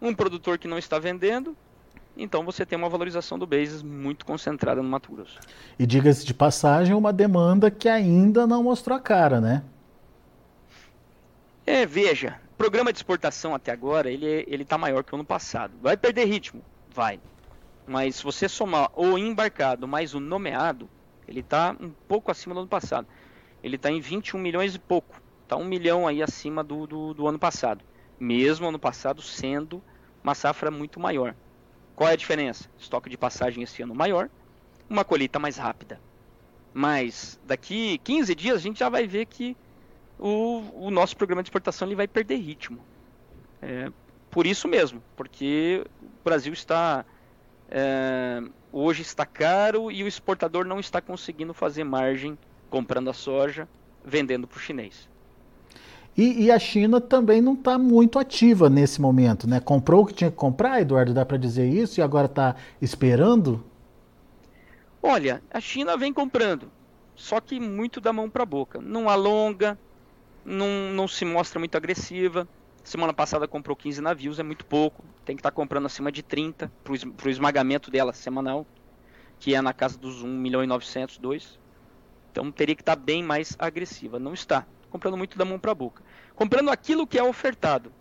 um 0.02 0.14
produtor 0.14 0.58
que 0.58 0.68
não 0.68 0.78
está 0.78 0.98
vendendo, 0.98 1.56
então 2.18 2.44
você 2.44 2.66
tem 2.66 2.78
uma 2.78 2.90
valorização 2.90 3.38
do 3.38 3.46
basis 3.46 3.82
muito 3.82 4.26
concentrada 4.26 4.82
no 4.82 4.90
Mato 4.90 5.12
Grosso. 5.12 5.40
E 5.78 5.86
diga-se 5.86 6.26
de 6.26 6.34
passagem, 6.34 6.96
uma 6.96 7.14
demanda 7.14 7.70
que 7.70 7.88
ainda 7.88 8.48
não 8.48 8.64
mostrou 8.64 8.98
a 8.98 9.02
cara, 9.02 9.40
né? 9.40 9.64
É, 11.66 11.86
veja, 11.86 12.40
programa 12.58 12.92
de 12.92 13.00
exportação 13.00 13.56
até 13.56 13.72
agora, 13.72 14.10
ele 14.10 14.46
ele 14.48 14.64
está 14.64 14.78
maior 14.78 15.04
que 15.04 15.14
o 15.14 15.16
ano 15.16 15.26
passado. 15.26 15.74
Vai 15.82 15.96
perder 15.96 16.26
ritmo? 16.26 16.62
Vai. 16.94 17.20
Mas 17.88 18.18
se 18.18 18.24
você 18.24 18.50
somar 18.50 18.90
o 18.96 19.18
embarcado 19.18 19.88
mais 19.88 20.14
o 20.14 20.20
nomeado, 20.20 20.90
ele 21.28 21.40
está 21.40 21.76
um 21.80 21.92
pouco 22.08 22.32
acima 22.32 22.54
do 22.54 22.62
ano 22.62 22.70
passado. 22.70 23.08
Ele 23.64 23.76
está 23.76 23.92
em 23.92 24.00
21 24.00 24.40
milhões 24.40 24.76
e 24.76 24.80
pouco. 24.80 25.22
Está 25.44 25.56
um 25.56 25.66
milhão 25.66 26.08
aí 26.08 26.22
acima 26.22 26.64
do, 26.64 26.88
do, 26.88 27.14
do 27.14 27.28
ano 27.28 27.40
passado. 27.40 27.84
Mesmo 28.22 28.68
ano 28.68 28.78
passado 28.78 29.20
sendo 29.20 29.82
uma 30.24 30.36
safra 30.36 30.70
muito 30.70 31.00
maior. 31.00 31.34
Qual 31.96 32.08
é 32.08 32.14
a 32.14 32.16
diferença? 32.16 32.70
Estoque 32.78 33.10
de 33.10 33.18
passagem 33.18 33.64
esse 33.64 33.82
ano 33.82 33.96
maior, 33.96 34.30
uma 34.88 35.04
colheita 35.04 35.40
mais 35.40 35.58
rápida. 35.58 36.00
Mas 36.72 37.40
daqui 37.48 37.98
15 38.04 38.36
dias 38.36 38.58
a 38.58 38.60
gente 38.60 38.78
já 38.78 38.90
vai 38.90 39.08
ver 39.08 39.26
que 39.26 39.58
o, 40.20 40.86
o 40.86 40.92
nosso 40.92 41.18
programa 41.18 41.42
de 41.42 41.48
exportação 41.48 41.88
ele 41.88 41.96
vai 41.96 42.08
perder 42.08 42.36
ritmo. 42.36 42.78
É, 43.60 43.92
por 44.30 44.46
isso 44.46 44.68
mesmo, 44.68 45.02
porque 45.16 45.84
o 46.00 46.24
Brasil 46.24 46.54
está 46.54 47.04
é, 47.72 48.40
hoje 48.72 49.02
está 49.02 49.26
caro 49.26 49.92
e 49.92 50.04
o 50.04 50.08
exportador 50.08 50.64
não 50.64 50.80
está 50.80 51.02
conseguindo 51.02 51.56
fazer 51.56 51.84
margem 51.84 52.38
comprando 52.70 53.10
a 53.10 53.14
soja, 53.14 53.68
vendendo 54.06 54.48
para 54.48 54.58
o 54.58 54.62
chinês. 54.62 55.10
E, 56.18 56.46
e, 56.46 56.52
a 56.52 56.60
China 56.60 57.00
também 57.00 57.42
não 57.42 57.54
está 57.54 57.78
muito 57.78 58.20
ativa 58.20 58.70
nesse 58.70 59.00
momento, 59.00 59.48
né? 59.48 59.62
Comprou 59.62 60.04
o 60.04 60.06
que 60.06 60.14
tinha 60.14 60.30
que 60.30 60.36
comprar, 60.36 60.82
Eduardo, 60.82 61.14
dá 61.14 61.26
para 61.26 61.38
dizer 61.38 61.68
isso, 61.68 62.00
e 62.00 62.04
agora 62.04 62.26
está 62.26 62.56
esperando? 62.82 63.64
Olha, 65.02 65.42
a 65.50 65.62
China 65.62 65.96
vem 65.96 66.14
comprando, 66.14 66.70
só 67.16 67.40
que 67.40 67.60
muito 67.60 68.02
da 68.02 68.12
mão 68.12 68.30
para 68.30 68.44
a 68.44 68.46
boca. 68.46 68.82
Não 68.82 69.10
alonga, 69.10 69.80
não, 70.44 70.68
não 70.94 71.08
se 71.08 71.24
mostra 71.24 71.60
muito 71.60 71.76
agressiva. 71.76 72.48
Semana 72.84 73.14
passada 73.14 73.48
comprou 73.48 73.76
15 73.76 74.02
navios, 74.02 74.38
é 74.38 74.44
muito 74.44 74.66
pouco. 74.66 75.04
Tem 75.24 75.36
que 75.36 75.40
estar 75.40 75.52
tá 75.52 75.56
comprando 75.56 75.86
acima 75.86 76.12
de 76.12 76.22
30 76.22 76.70
para 76.84 77.28
o 77.28 77.30
esmagamento 77.30 77.90
dela 77.90 78.12
semanal, 78.12 78.66
que 79.40 79.56
é 79.56 79.62
na 79.62 79.72
casa 79.72 79.98
dos 79.98 80.22
1 80.22 80.28
milhão 80.28 80.64
e 80.64 80.68
900, 80.68 81.20
2. 81.20 81.60
Então 82.32 82.52
teria 82.52 82.76
que 82.76 82.82
estar 82.82 82.96
tá 82.96 83.02
bem 83.02 83.24
mais 83.24 83.56
agressiva. 83.58 84.20
Não 84.20 84.34
está 84.34 84.66
comprando 84.92 85.18
muito 85.18 85.38
da 85.38 85.46
mão 85.46 85.58
para 85.58 85.72
a 85.72 85.76
boca. 85.76 86.04
Comprando 86.36 86.70
aquilo 86.70 87.08
que 87.08 87.18
é 87.18 87.24
ofertado. 87.24 87.92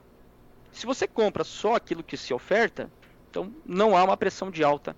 Se 0.73 0.85
você 0.85 1.07
compra 1.07 1.45
só 1.45 1.77
aquilo 1.77 2.03
que 2.03 2.17
se 2.17 2.35
oferta, 2.35 2.91
então 3.31 3.53
não 3.65 3.97
há 3.97 4.05
uma 4.05 4.17
pressão 4.17 4.51
de 4.51 4.63
alta 4.63 4.95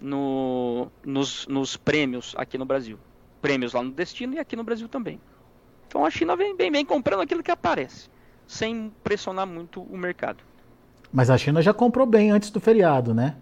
no, 0.00 0.88
nos, 1.04 1.46
nos 1.46 1.76
prêmios 1.76 2.34
aqui 2.36 2.58
no 2.58 2.64
Brasil. 2.64 2.98
Prêmios 3.40 3.72
lá 3.72 3.82
no 3.82 3.90
destino 3.90 4.34
e 4.34 4.38
aqui 4.38 4.56
no 4.56 4.64
Brasil 4.64 4.88
também. 4.88 5.20
Então 5.86 6.04
a 6.04 6.10
China 6.10 6.34
vem 6.34 6.56
bem, 6.56 6.72
bem 6.72 6.84
comprando 6.84 7.20
aquilo 7.20 7.42
que 7.42 7.50
aparece, 7.50 8.08
sem 8.46 8.92
pressionar 9.04 9.46
muito 9.46 9.82
o 9.82 9.96
mercado. 9.96 10.42
Mas 11.12 11.28
a 11.28 11.36
China 11.36 11.60
já 11.60 11.74
comprou 11.74 12.06
bem 12.06 12.30
antes 12.30 12.50
do 12.50 12.58
feriado, 12.58 13.12
né? 13.12 13.36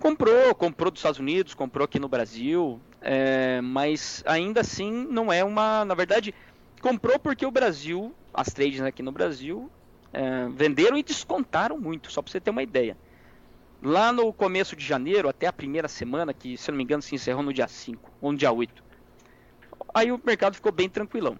Comprou, 0.00 0.52
comprou 0.56 0.90
dos 0.90 0.98
Estados 0.98 1.20
Unidos, 1.20 1.54
comprou 1.54 1.84
aqui 1.84 2.00
no 2.00 2.08
Brasil, 2.08 2.80
é, 3.02 3.60
mas 3.60 4.22
ainda 4.26 4.60
assim 4.60 4.90
não 5.10 5.32
é 5.32 5.42
uma. 5.44 5.84
Na 5.84 5.94
verdade, 5.94 6.34
comprou 6.80 7.18
porque 7.18 7.44
o 7.44 7.50
Brasil, 7.50 8.14
as 8.32 8.48
trades 8.48 8.80
aqui 8.80 9.02
no 9.02 9.12
Brasil, 9.12 9.70
é, 10.12 10.48
venderam 10.48 10.96
e 10.96 11.02
descontaram 11.02 11.78
muito, 11.78 12.10
só 12.12 12.22
para 12.22 12.30
você 12.30 12.40
ter 12.40 12.50
uma 12.50 12.62
ideia. 12.62 12.96
Lá 13.82 14.12
no 14.12 14.32
começo 14.32 14.76
de 14.76 14.84
janeiro, 14.84 15.28
até 15.28 15.48
a 15.48 15.52
primeira 15.52 15.88
semana, 15.88 16.32
que 16.32 16.56
se 16.56 16.70
não 16.70 16.78
me 16.78 16.84
engano 16.84 17.02
se 17.02 17.14
encerrou 17.14 17.42
no 17.42 17.52
dia 17.52 17.66
5 17.66 18.10
ou 18.20 18.30
no 18.30 18.38
dia 18.38 18.52
8, 18.52 18.82
aí 19.92 20.12
o 20.12 20.20
mercado 20.24 20.54
ficou 20.54 20.70
bem 20.70 20.88
tranquilão 20.88 21.36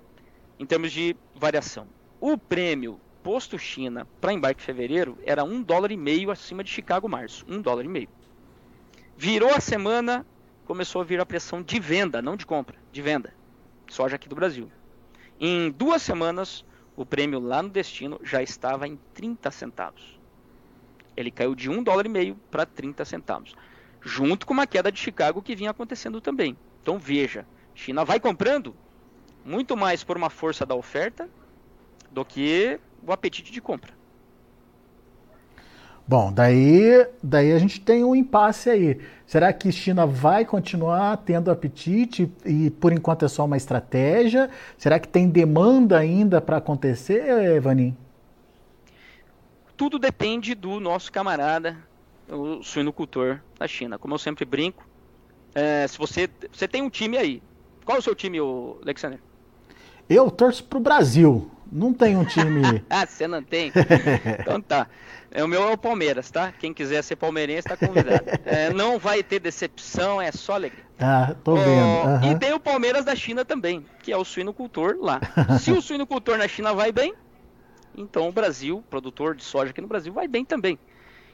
em 0.59 0.67
termos 0.67 0.91
de 0.91 1.17
variação. 1.37 1.87
O 2.21 2.37
prêmio 2.37 3.01
posto 3.23 3.57
China 3.57 4.07
para 4.21 4.33
embarque 4.33 4.61
em 4.61 4.65
fevereiro 4.65 5.17
era 5.25 5.45
um 5.45 5.63
dólar 5.63 5.93
e 5.93 5.97
meio 5.97 6.33
acima 6.33 6.65
de 6.65 6.71
Chicago 6.71 7.09
março, 7.09 7.47
um 7.49 7.61
dólar 7.61 7.85
e 7.85 7.89
meio. 7.89 8.09
Virou 9.17 9.55
a 9.55 9.61
semana, 9.61 10.27
começou 10.65 11.01
a 11.01 11.05
vir 11.05 11.21
a 11.21 11.27
pressão 11.27 11.63
de 11.63 11.79
venda, 11.79 12.23
não 12.23 12.37
de 12.37 12.47
compra, 12.47 12.77
de 12.91 13.03
venda. 13.03 13.35
Soja 13.89 14.17
aqui 14.17 14.29
do 14.29 14.35
Brasil. 14.35 14.71
Em 15.39 15.71
duas 15.71 16.03
semanas, 16.03 16.65
o 16.97 17.05
prêmio 17.05 17.41
lá 17.41 17.63
no 17.63 17.69
destino 17.69 18.21
já 18.23 18.43
estava 18.43 18.87
em 18.87 18.99
30 19.15 19.51
centavos. 19.51 20.19
Ele 21.17 21.31
caiu 21.31 21.55
de 21.55 21.69
1 21.69 21.83
dólar 21.83 22.07
e 22.07 22.09
meio 22.09 22.37
para 22.51 22.65
30 22.65 23.05
centavos. 23.05 23.55
Junto 24.01 24.47
com 24.47 24.53
uma 24.53 24.67
queda 24.67 24.91
de 24.91 24.99
Chicago 24.99 25.43
que 25.43 25.55
vinha 25.55 25.71
acontecendo 25.71 26.21
também. 26.21 26.57
Então 26.81 26.99
veja, 26.99 27.47
China 27.75 28.05
vai 28.05 28.19
comprando 28.19 28.75
muito 29.45 29.77
mais 29.77 30.03
por 30.03 30.17
uma 30.17 30.31
força 30.31 30.65
da 30.65 30.75
oferta 30.75 31.29
do 32.11 32.25
que 32.25 32.79
o 33.07 33.13
apetite 33.13 33.53
de 33.53 33.61
compra. 33.61 33.93
Bom, 36.07 36.33
daí, 36.33 37.07
daí 37.23 37.53
a 37.53 37.59
gente 37.59 37.81
tem 37.81 38.05
um 38.05 38.15
impasse 38.15 38.69
aí. 38.69 39.01
Será 39.27 39.53
que 39.53 39.71
China 39.71 40.05
vai 40.05 40.45
continuar 40.45 41.17
tendo 41.19 41.51
apetite 41.51 42.31
e 42.45 42.71
por 42.71 42.93
enquanto 42.93 43.25
é 43.25 43.29
só 43.29 43.45
uma 43.45 43.57
estratégia? 43.57 44.51
Será 44.77 44.99
que 44.99 45.09
tem 45.09 45.29
demanda 45.29 45.97
ainda 45.97 46.41
para 46.41 46.57
acontecer, 46.57 47.55
Evanin? 47.55 47.97
Tudo 49.77 49.99
depende 49.99 50.55
do 50.55 50.79
nosso 50.81 51.11
camarada, 51.11 51.77
o 52.29 52.63
suinocultor 52.63 53.41
da 53.59 53.67
China. 53.67 53.99
Como 53.99 54.15
eu 54.15 54.19
sempre 54.19 54.45
brinco, 54.45 54.87
é, 55.55 55.87
se 55.87 55.97
você, 55.97 56.29
você 56.53 56.67
tem 56.67 56.83
um 56.83 56.91
time 56.91 57.17
aí, 57.17 57.43
qual 57.85 57.97
é 57.97 57.99
o 58.01 58.03
seu 58.03 58.15
time, 58.15 58.39
Alexander? 58.83 59.19
Eu 60.09 60.31
torço 60.31 60.65
pro 60.65 60.81
Brasil. 60.81 61.51
Não 61.73 61.95
tem 61.95 62.19
um 62.19 62.25
time. 62.25 62.85
ah, 62.91 63.07
você 63.07 63.27
não 63.27 63.43
tem? 63.43 63.73
então 64.39 64.61
tá. 64.61 64.87
É, 65.31 65.43
o 65.43 65.49
meu 65.49 65.63
é 65.63 65.73
o 65.73 65.79
Palmeiras, 65.79 66.31
tá? 66.31 66.53
Quem 66.53 66.75
quiser 66.75 67.03
ser 67.03 67.17
palmeirense 67.17 67.67
está 67.67 67.75
convidado. 67.75 68.25
É, 68.45 68.71
não 68.71 68.99
vai 68.99 69.23
ter 69.23 69.41
decepção, 69.41 70.21
é 70.21 70.31
só 70.31 70.53
alegria. 70.53 70.85
Ah, 71.01 71.35
tô 71.43 71.55
vendo. 71.55 71.65
Uhum. 71.71 72.31
E 72.31 72.39
tem 72.39 72.53
o 72.53 72.61
Palmeiras 72.61 73.07
da 73.07 73.17
China 73.17 73.43
também, 73.43 73.87
que 74.03 74.13
é 74.13 74.17
o 74.17 74.25
suinocultor 74.25 74.99
lá. 75.01 75.19
Se 75.59 75.73
o 75.73 75.81
suinocultor 75.81 76.37
na 76.37 76.47
China 76.47 76.75
vai 76.75 76.93
bem, 76.93 77.15
então 77.97 78.29
o 78.29 78.33
Brasil, 78.33 78.85
produtor 78.91 79.35
de 79.35 79.43
soja 79.43 79.71
aqui 79.71 79.81
no 79.81 79.89
Brasil, 79.89 80.13
vai 80.13 80.29
bem 80.29 80.45
também. 80.45 80.79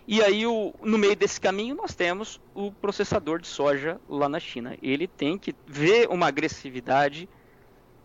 E 0.06 0.22
aí, 0.22 0.46
o, 0.46 0.72
no 0.80 0.96
meio 0.96 1.16
desse 1.16 1.40
caminho, 1.40 1.74
nós 1.74 1.96
temos 1.96 2.40
o 2.54 2.70
processador 2.70 3.40
de 3.40 3.48
soja 3.48 4.00
lá 4.08 4.28
na 4.28 4.38
China. 4.38 4.76
Ele 4.80 5.08
tem 5.08 5.36
que 5.36 5.54
ver 5.66 6.08
uma 6.08 6.28
agressividade 6.28 7.28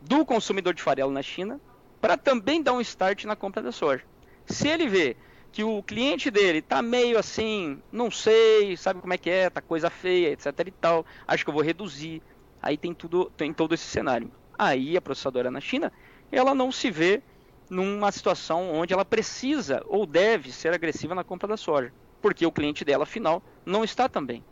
do 0.01 0.25
consumidor 0.25 0.73
de 0.73 0.81
farelo 0.81 1.11
na 1.11 1.21
China 1.21 1.61
para 2.03 2.17
também 2.17 2.61
dar 2.61 2.73
um 2.73 2.81
start 2.81 3.23
na 3.23 3.33
compra 3.33 3.63
da 3.63 3.71
soja. 3.71 4.03
Se 4.45 4.67
ele 4.67 4.89
vê 4.89 5.15
que 5.53 5.63
o 5.63 5.81
cliente 5.81 6.29
dele 6.29 6.61
tá 6.61 6.81
meio 6.81 7.17
assim, 7.17 7.81
não 7.89 8.11
sei, 8.11 8.75
sabe 8.75 8.99
como 8.99 9.13
é 9.13 9.17
que 9.17 9.29
é, 9.29 9.49
tá 9.49 9.61
coisa 9.61 9.89
feia, 9.89 10.31
etc 10.31 10.47
e 10.67 10.71
tal, 10.71 11.05
acho 11.25 11.45
que 11.45 11.49
eu 11.49 11.53
vou 11.53 11.63
reduzir. 11.63 12.21
Aí 12.61 12.75
tem 12.75 12.93
tudo, 12.93 13.31
tem 13.37 13.53
todo 13.53 13.73
esse 13.73 13.85
cenário. 13.85 14.29
Aí 14.59 14.97
a 14.97 15.01
processadora 15.01 15.49
na 15.49 15.61
China, 15.61 15.93
ela 16.29 16.53
não 16.53 16.73
se 16.73 16.91
vê 16.91 17.23
numa 17.69 18.11
situação 18.11 18.73
onde 18.73 18.93
ela 18.93 19.05
precisa 19.05 19.81
ou 19.85 20.05
deve 20.05 20.51
ser 20.51 20.73
agressiva 20.73 21.15
na 21.15 21.23
compra 21.23 21.47
da 21.47 21.55
soja, 21.55 21.93
porque 22.21 22.45
o 22.45 22.51
cliente 22.51 22.83
dela 22.83 23.05
final 23.05 23.41
não 23.65 23.81
está 23.81 24.09
também. 24.09 24.43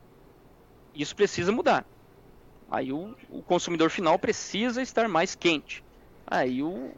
Isso 0.96 1.14
precisa 1.14 1.52
mudar. 1.52 1.86
Aí 2.72 2.94
o, 2.94 3.14
o 3.30 3.44
consumidor 3.44 3.90
final 3.90 4.18
precisa 4.18 4.82
estar 4.82 5.10
mais 5.10 5.36
quente. 5.36 5.84
Aí 6.26 6.64
o, 6.64 6.94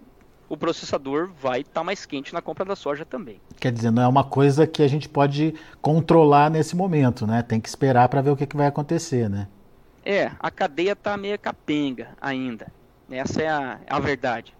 o 0.53 0.57
processador 0.57 1.31
vai 1.41 1.61
estar 1.61 1.81
tá 1.81 1.83
mais 1.83 2.05
quente 2.05 2.31
na 2.31 2.41
compra 2.41 2.63
da 2.63 2.75
soja 2.75 3.03
também. 3.03 3.41
Quer 3.59 3.71
dizer, 3.71 3.89
não 3.89 4.03
é 4.03 4.07
uma 4.07 4.23
coisa 4.23 4.67
que 4.67 4.83
a 4.83 4.87
gente 4.87 5.09
pode 5.09 5.55
controlar 5.81 6.51
nesse 6.51 6.75
momento, 6.75 7.25
né? 7.25 7.41
Tem 7.41 7.59
que 7.59 7.67
esperar 7.67 8.07
para 8.07 8.21
ver 8.21 8.29
o 8.29 8.35
que, 8.35 8.45
que, 8.45 8.55
vai 8.55 8.67
acontecer, 8.67 9.27
né? 9.27 9.47
É, 10.05 10.31
a 10.39 10.51
cadeia 10.51 10.91
está 10.91 11.17
meio 11.17 11.39
capenga 11.39 12.09
ainda. 12.21 12.67
Essa 13.09 13.41
é 13.41 13.49
a, 13.49 13.79
a 13.89 13.99
verdade. 13.99 14.53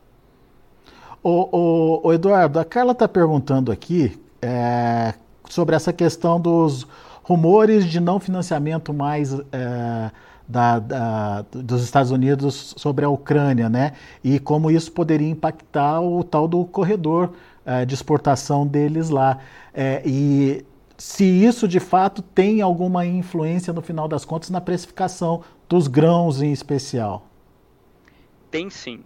O, 1.21 1.57
o, 1.57 2.07
o, 2.07 2.13
Eduardo, 2.13 2.59
a 2.59 2.65
Carla 2.65 2.93
está 2.93 3.07
perguntando 3.07 3.71
aqui 3.71 4.19
é, 4.41 5.13
sobre 5.47 5.75
essa 5.75 5.93
questão 5.93 6.41
dos 6.41 6.87
rumores 7.21 7.85
de 7.85 7.99
não 7.99 8.19
financiamento 8.19 8.91
mais 8.91 9.31
é, 9.31 10.11
da, 10.47 10.79
da, 10.79 11.45
dos 11.51 11.83
Estados 11.83 12.11
Unidos 12.11 12.73
sobre 12.77 13.05
a 13.05 13.09
Ucrânia, 13.09 13.69
né? 13.69 13.93
E 14.23 14.39
como 14.39 14.69
isso 14.69 14.91
poderia 14.91 15.29
impactar 15.29 16.01
o 16.01 16.23
tal 16.23 16.47
do 16.47 16.65
corredor 16.65 17.33
é, 17.65 17.85
de 17.85 17.93
exportação 17.93 18.67
deles 18.67 19.09
lá. 19.09 19.39
É, 19.73 20.01
e 20.05 20.65
se 20.97 21.23
isso 21.23 21.67
de 21.67 21.79
fato 21.79 22.21
tem 22.21 22.61
alguma 22.61 23.05
influência 23.05 23.73
no 23.73 23.81
final 23.81 24.07
das 24.07 24.25
contas 24.25 24.49
na 24.49 24.61
precificação 24.61 25.43
dos 25.67 25.87
grãos 25.87 26.41
em 26.41 26.51
especial. 26.51 27.27
Tem 28.51 28.69
sim. 28.69 29.03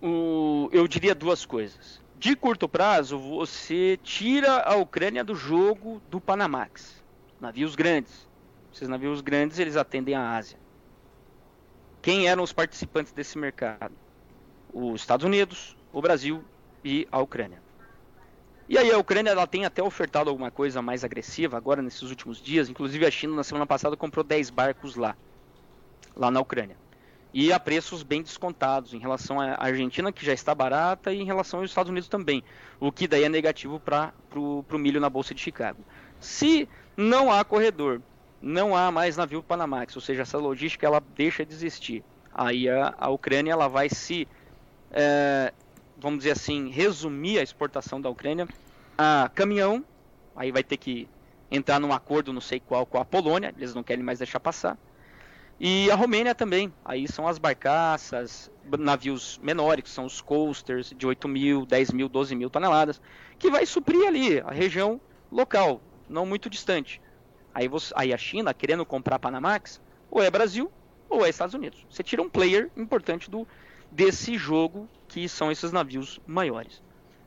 O, 0.00 0.68
eu 0.72 0.86
diria 0.86 1.14
duas 1.14 1.44
coisas. 1.44 2.00
De 2.18 2.34
curto 2.34 2.68
prazo, 2.68 3.18
você 3.18 3.98
tira 4.02 4.60
a 4.62 4.76
Ucrânia 4.76 5.22
do 5.22 5.34
jogo 5.34 6.00
do 6.10 6.20
Panamax. 6.20 7.02
Navios 7.40 7.76
grandes 7.76 8.27
esses 8.72 8.88
navios 8.88 9.20
grandes, 9.20 9.58
eles 9.58 9.76
atendem 9.76 10.14
a 10.14 10.36
Ásia. 10.36 10.58
Quem 12.00 12.28
eram 12.28 12.42
os 12.42 12.52
participantes 12.52 13.12
desse 13.12 13.36
mercado? 13.36 13.94
Os 14.72 15.00
Estados 15.00 15.24
Unidos, 15.24 15.76
o 15.92 16.00
Brasil 16.00 16.44
e 16.84 17.08
a 17.10 17.18
Ucrânia. 17.20 17.60
E 18.68 18.76
aí 18.76 18.92
a 18.92 18.98
Ucrânia 18.98 19.30
ela 19.30 19.46
tem 19.46 19.64
até 19.64 19.82
ofertado 19.82 20.28
alguma 20.28 20.50
coisa 20.50 20.82
mais 20.82 21.02
agressiva 21.02 21.56
agora 21.56 21.80
nesses 21.80 22.02
últimos 22.02 22.40
dias. 22.40 22.68
Inclusive 22.68 23.06
a 23.06 23.10
China 23.10 23.34
na 23.34 23.42
semana 23.42 23.66
passada 23.66 23.96
comprou 23.96 24.22
10 24.22 24.50
barcos 24.50 24.94
lá, 24.94 25.16
lá 26.14 26.30
na 26.30 26.40
Ucrânia. 26.40 26.76
E 27.32 27.52
a 27.52 27.58
preços 27.58 28.02
bem 28.02 28.22
descontados 28.22 28.92
em 28.92 28.98
relação 28.98 29.40
à 29.40 29.56
Argentina, 29.58 30.12
que 30.12 30.24
já 30.24 30.32
está 30.32 30.54
barata, 30.54 31.12
e 31.12 31.20
em 31.20 31.24
relação 31.24 31.60
aos 31.60 31.70
Estados 31.70 31.90
Unidos 31.90 32.08
também. 32.08 32.44
O 32.78 32.92
que 32.92 33.08
daí 33.08 33.24
é 33.24 33.28
negativo 33.28 33.80
para 33.80 34.12
o 34.34 34.64
milho 34.78 35.00
na 35.00 35.10
Bolsa 35.10 35.34
de 35.34 35.40
Chicago. 35.40 35.82
Se 36.20 36.68
não 36.96 37.32
há 37.32 37.44
corredor 37.44 38.02
não 38.40 38.76
há 38.76 38.90
mais 38.90 39.16
navio 39.16 39.42
Panamax, 39.42 39.96
ou 39.96 40.02
seja, 40.02 40.22
essa 40.22 40.38
logística 40.38 40.86
ela 40.86 41.02
deixa 41.14 41.44
de 41.44 41.52
existir. 41.52 42.04
Aí 42.32 42.68
a, 42.68 42.94
a 42.98 43.08
Ucrânia 43.08 43.52
ela 43.52 43.68
vai 43.68 43.88
se, 43.88 44.28
é, 44.90 45.52
vamos 45.96 46.18
dizer 46.18 46.32
assim, 46.32 46.68
resumir 46.70 47.38
a 47.38 47.42
exportação 47.42 48.00
da 48.00 48.08
Ucrânia 48.08 48.46
a 48.96 49.30
caminhão, 49.34 49.84
aí 50.34 50.50
vai 50.50 50.62
ter 50.62 50.76
que 50.76 51.08
entrar 51.50 51.78
num 51.78 51.92
acordo 51.92 52.32
não 52.32 52.40
sei 52.40 52.60
qual 52.60 52.84
com 52.84 52.98
a 52.98 53.04
Polônia, 53.04 53.54
eles 53.56 53.74
não 53.74 53.82
querem 53.82 54.04
mais 54.04 54.18
deixar 54.18 54.40
passar. 54.40 54.76
E 55.60 55.90
a 55.90 55.96
Romênia 55.96 56.34
também. 56.34 56.72
Aí 56.84 57.08
são 57.08 57.26
as 57.26 57.36
barcaças, 57.36 58.50
navios 58.78 59.40
menores, 59.42 59.82
que 59.82 59.90
são 59.90 60.04
os 60.04 60.20
coasters 60.20 60.92
de 60.96 61.06
8 61.06 61.26
mil, 61.26 61.66
10 61.66 61.90
mil, 61.92 62.08
12 62.08 62.34
mil 62.36 62.48
toneladas, 62.48 63.00
que 63.38 63.50
vai 63.50 63.66
suprir 63.66 64.06
ali 64.06 64.40
a 64.40 64.52
região 64.52 65.00
local, 65.32 65.80
não 66.08 66.24
muito 66.24 66.48
distante. 66.48 67.00
Aí, 67.58 67.66
você, 67.66 67.92
aí 67.96 68.12
a 68.12 68.16
China, 68.16 68.54
querendo 68.54 68.86
comprar 68.86 69.18
Panamax, 69.18 69.80
ou 70.08 70.22
é 70.22 70.30
Brasil 70.30 70.70
ou 71.08 71.26
é 71.26 71.28
Estados 71.28 71.54
Unidos. 71.54 71.84
Você 71.90 72.04
tira 72.04 72.22
um 72.22 72.28
player 72.28 72.70
importante 72.76 73.28
do 73.28 73.48
desse 73.90 74.38
jogo, 74.38 74.88
que 75.08 75.28
são 75.28 75.50
esses 75.50 75.72
navios 75.72 76.20
maiores. 76.24 76.80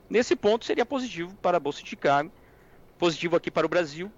Nesse 0.09 0.33
ponto 0.33 0.63
seria 0.63 0.85
positivo 0.85 1.35
para 1.41 1.57
a 1.57 1.59
Bolsa 1.59 1.83
de 1.83 1.89
Chicago, 1.89 2.31
positivo 2.97 3.35
aqui 3.35 3.51
para 3.51 3.65
o 3.65 3.69
Brasil, 3.69 4.09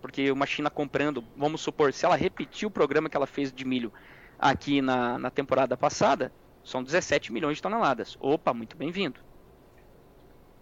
porque 0.00 0.30
uma 0.30 0.46
China 0.46 0.70
comprando, 0.70 1.24
vamos 1.36 1.60
supor, 1.60 1.92
se 1.92 2.06
ela 2.06 2.14
repetir 2.14 2.68
o 2.68 2.70
programa 2.70 3.10
que 3.10 3.16
ela 3.16 3.26
fez 3.26 3.52
de 3.52 3.64
milho 3.64 3.92
aqui 4.38 4.80
na, 4.80 5.18
na 5.18 5.28
temporada 5.28 5.76
passada, 5.76 6.32
são 6.62 6.84
17 6.84 7.32
milhões 7.32 7.56
de 7.56 7.62
toneladas. 7.62 8.16
Opa, 8.20 8.54
muito 8.54 8.76
bem-vindo. 8.76 9.18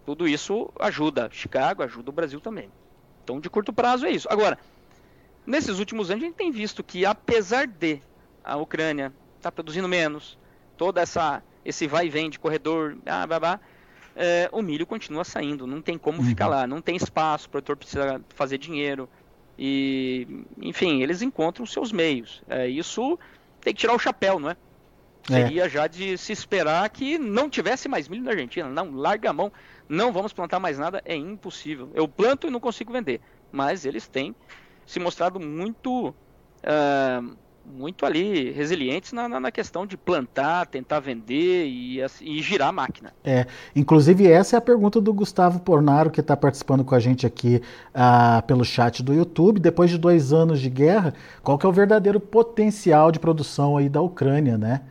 Tudo 0.07 0.27
isso 0.27 0.73
ajuda 0.79 1.29
Chicago, 1.31 1.83
ajuda 1.83 2.09
o 2.09 2.13
Brasil 2.13 2.41
também. 2.41 2.71
Então, 3.23 3.39
de 3.41 3.49
curto 3.49 3.73
prazo 3.73 4.05
é 4.05 4.09
isso. 4.09 4.25
Agora, 4.31 4.57
nesses 5.47 5.79
últimos 5.79 6.11
anos 6.11 6.23
a 6.23 6.27
gente 6.27 6.35
tem 6.35 6.51
visto 6.51 6.83
que, 6.83 7.05
apesar 7.05 7.65
de 7.65 8.01
a 8.43 8.57
Ucrânia 8.57 9.13
estar 9.37 9.49
tá 9.49 9.51
produzindo 9.51 9.87
menos, 9.87 10.37
toda 10.77 11.01
essa 11.01 11.41
esse 11.65 11.87
vai 11.87 12.05
e 12.05 12.09
vem 12.09 12.29
de 12.29 12.39
corredor, 12.39 12.97
ah, 13.05 13.27
blá, 13.27 13.59
é, 14.15 14.47
o 14.53 14.61
milho 14.61 14.85
continua 14.85 15.25
saindo, 15.25 15.67
não 15.67 15.81
tem 15.81 15.97
como 15.97 16.19
uhum. 16.19 16.25
ficar 16.25 16.47
lá, 16.47 16.65
não 16.65 16.81
tem 16.81 16.95
espaço, 16.95 17.47
o 17.47 17.49
produtor 17.49 17.75
precisa 17.75 18.21
fazer 18.29 18.57
dinheiro, 18.57 19.09
e, 19.57 20.45
enfim, 20.61 21.01
eles 21.01 21.21
encontram 21.21 21.65
seus 21.65 21.91
meios. 21.91 22.43
É, 22.47 22.67
isso 22.67 23.17
tem 23.59 23.73
que 23.73 23.79
tirar 23.79 23.93
o 23.93 23.99
chapéu, 23.99 24.39
não 24.39 24.51
é? 24.51 24.57
é? 25.29 25.33
Seria 25.33 25.67
já 25.67 25.87
de 25.87 26.17
se 26.17 26.31
esperar 26.31 26.87
que 26.89 27.17
não 27.17 27.49
tivesse 27.49 27.89
mais 27.89 28.07
milho 28.07 28.23
na 28.23 28.31
Argentina. 28.31 28.69
Não, 28.69 28.91
larga 28.95 29.31
a 29.31 29.33
mão, 29.33 29.51
não 29.89 30.11
vamos 30.11 30.31
plantar 30.31 30.59
mais 30.59 30.77
nada, 30.77 31.01
é 31.03 31.15
impossível. 31.15 31.89
Eu 31.95 32.07
planto 32.07 32.47
e 32.47 32.51
não 32.51 32.59
consigo 32.59 32.93
vender. 32.93 33.19
Mas 33.51 33.85
eles 33.85 34.07
têm 34.07 34.35
se 34.87 34.99
mostrado 34.99 35.39
muito. 35.39 36.09
Uh, 36.63 37.37
muito 37.69 38.05
ali 38.05 38.49
resilientes 38.51 39.11
na, 39.11 39.27
na, 39.27 39.41
na, 39.41 39.51
questão 39.51 39.85
de 39.85 39.97
plantar, 39.97 40.67
tentar 40.67 41.01
vender 41.01 41.65
e, 41.65 41.99
e, 42.21 42.41
girar 42.41 42.69
a 42.69 42.71
máquina. 42.71 43.13
É, 43.25 43.45
inclusive 43.75 44.25
essa 44.25 44.55
é 44.55 44.57
a 44.57 44.61
pergunta 44.61 45.01
do 45.01 45.13
Gustavo 45.13 45.59
Pornaro, 45.59 46.09
que 46.09 46.21
está 46.21 46.37
participando 46.37 46.85
com 46.85 46.95
a 46.95 46.99
gente 46.99 47.27
aqui 47.27 47.61
uh, 47.89 48.41
pelo 48.47 48.63
chat 48.63 49.03
do 49.03 49.13
YouTube. 49.13 49.59
Depois 49.59 49.89
de 49.89 49.97
dois 49.97 50.31
anos 50.31 50.61
de 50.61 50.69
guerra, 50.69 51.13
qual 51.43 51.57
que 51.57 51.65
é 51.65 51.69
o 51.69 51.73
verdadeiro 51.73 52.21
potencial 52.21 53.11
de 53.11 53.19
produção 53.19 53.75
aí 53.75 53.89
da 53.89 54.01
Ucrânia, 54.01 54.57
né? 54.57 54.81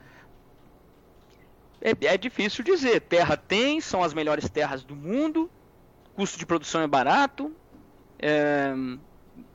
É, 1.80 1.92
é 2.06 2.18
difícil 2.18 2.62
dizer. 2.62 3.00
Terra 3.00 3.36
tem, 3.36 3.80
são 3.80 4.02
as 4.02 4.12
melhores 4.12 4.48
terras 4.50 4.84
do 4.84 4.94
mundo, 4.94 5.50
custo 6.14 6.38
de 6.38 6.44
produção 6.44 6.82
é 6.82 6.86
barato. 6.86 7.50
É, 8.18 8.74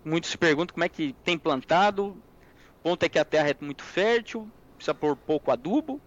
muitos 0.04 0.30
se 0.30 0.38
perguntam 0.38 0.74
como 0.74 0.84
é 0.84 0.90
que 0.90 1.14
tem 1.24 1.38
plantado, 1.38 2.16
ponto 2.84 3.04
é 3.04 3.10
que 3.10 3.20
a 3.20 3.26
terra 3.26 3.50
é 3.50 3.56
muito 3.60 3.84
fértil, 3.84 4.50
precisa 4.76 4.94
pôr 4.94 5.16
pouco 5.16 5.52
adubo. 5.52 6.02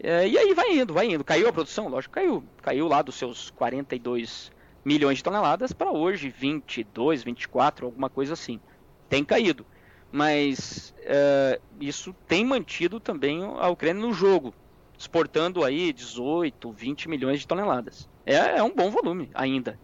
É, 0.00 0.28
e 0.28 0.36
aí 0.36 0.52
vai 0.52 0.76
indo, 0.76 0.92
vai 0.92 1.06
indo. 1.06 1.24
Caiu 1.24 1.48
a 1.48 1.52
produção? 1.52 1.88
Lógico, 1.88 2.14
caiu. 2.14 2.44
Caiu 2.62 2.88
lá 2.88 3.00
dos 3.00 3.14
seus 3.14 3.50
42 3.50 4.52
milhões 4.84 5.18
de 5.18 5.24
toneladas 5.24 5.72
para 5.72 5.90
hoje 5.90 6.28
22, 6.28 7.22
24, 7.22 7.86
alguma 7.86 8.10
coisa 8.10 8.34
assim. 8.34 8.60
Tem 9.08 9.24
caído. 9.24 9.64
Mas 10.12 10.94
é, 11.00 11.60
isso 11.80 12.14
tem 12.28 12.44
mantido 12.44 13.00
também 13.00 13.42
a 13.42 13.68
Ucrânia 13.68 14.00
no 14.00 14.12
jogo, 14.12 14.54
exportando 14.96 15.64
aí 15.64 15.92
18, 15.92 16.70
20 16.70 17.08
milhões 17.08 17.40
de 17.40 17.48
toneladas. 17.48 18.08
É, 18.26 18.58
é 18.58 18.62
um 18.62 18.74
bom 18.74 18.90
volume 18.90 19.30
ainda. 19.34 19.78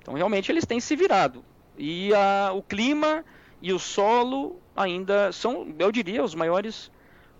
Então 0.00 0.14
realmente 0.14 0.50
eles 0.50 0.66
têm 0.66 0.80
se 0.80 0.94
virado. 0.94 1.44
E 1.76 2.12
a, 2.14 2.52
o 2.52 2.62
clima 2.62 3.24
e 3.62 3.72
o 3.72 3.78
solo 3.78 4.60
ainda 4.76 5.32
são, 5.32 5.74
eu 5.78 5.92
diria, 5.92 6.24
os 6.24 6.34
maiores, 6.34 6.90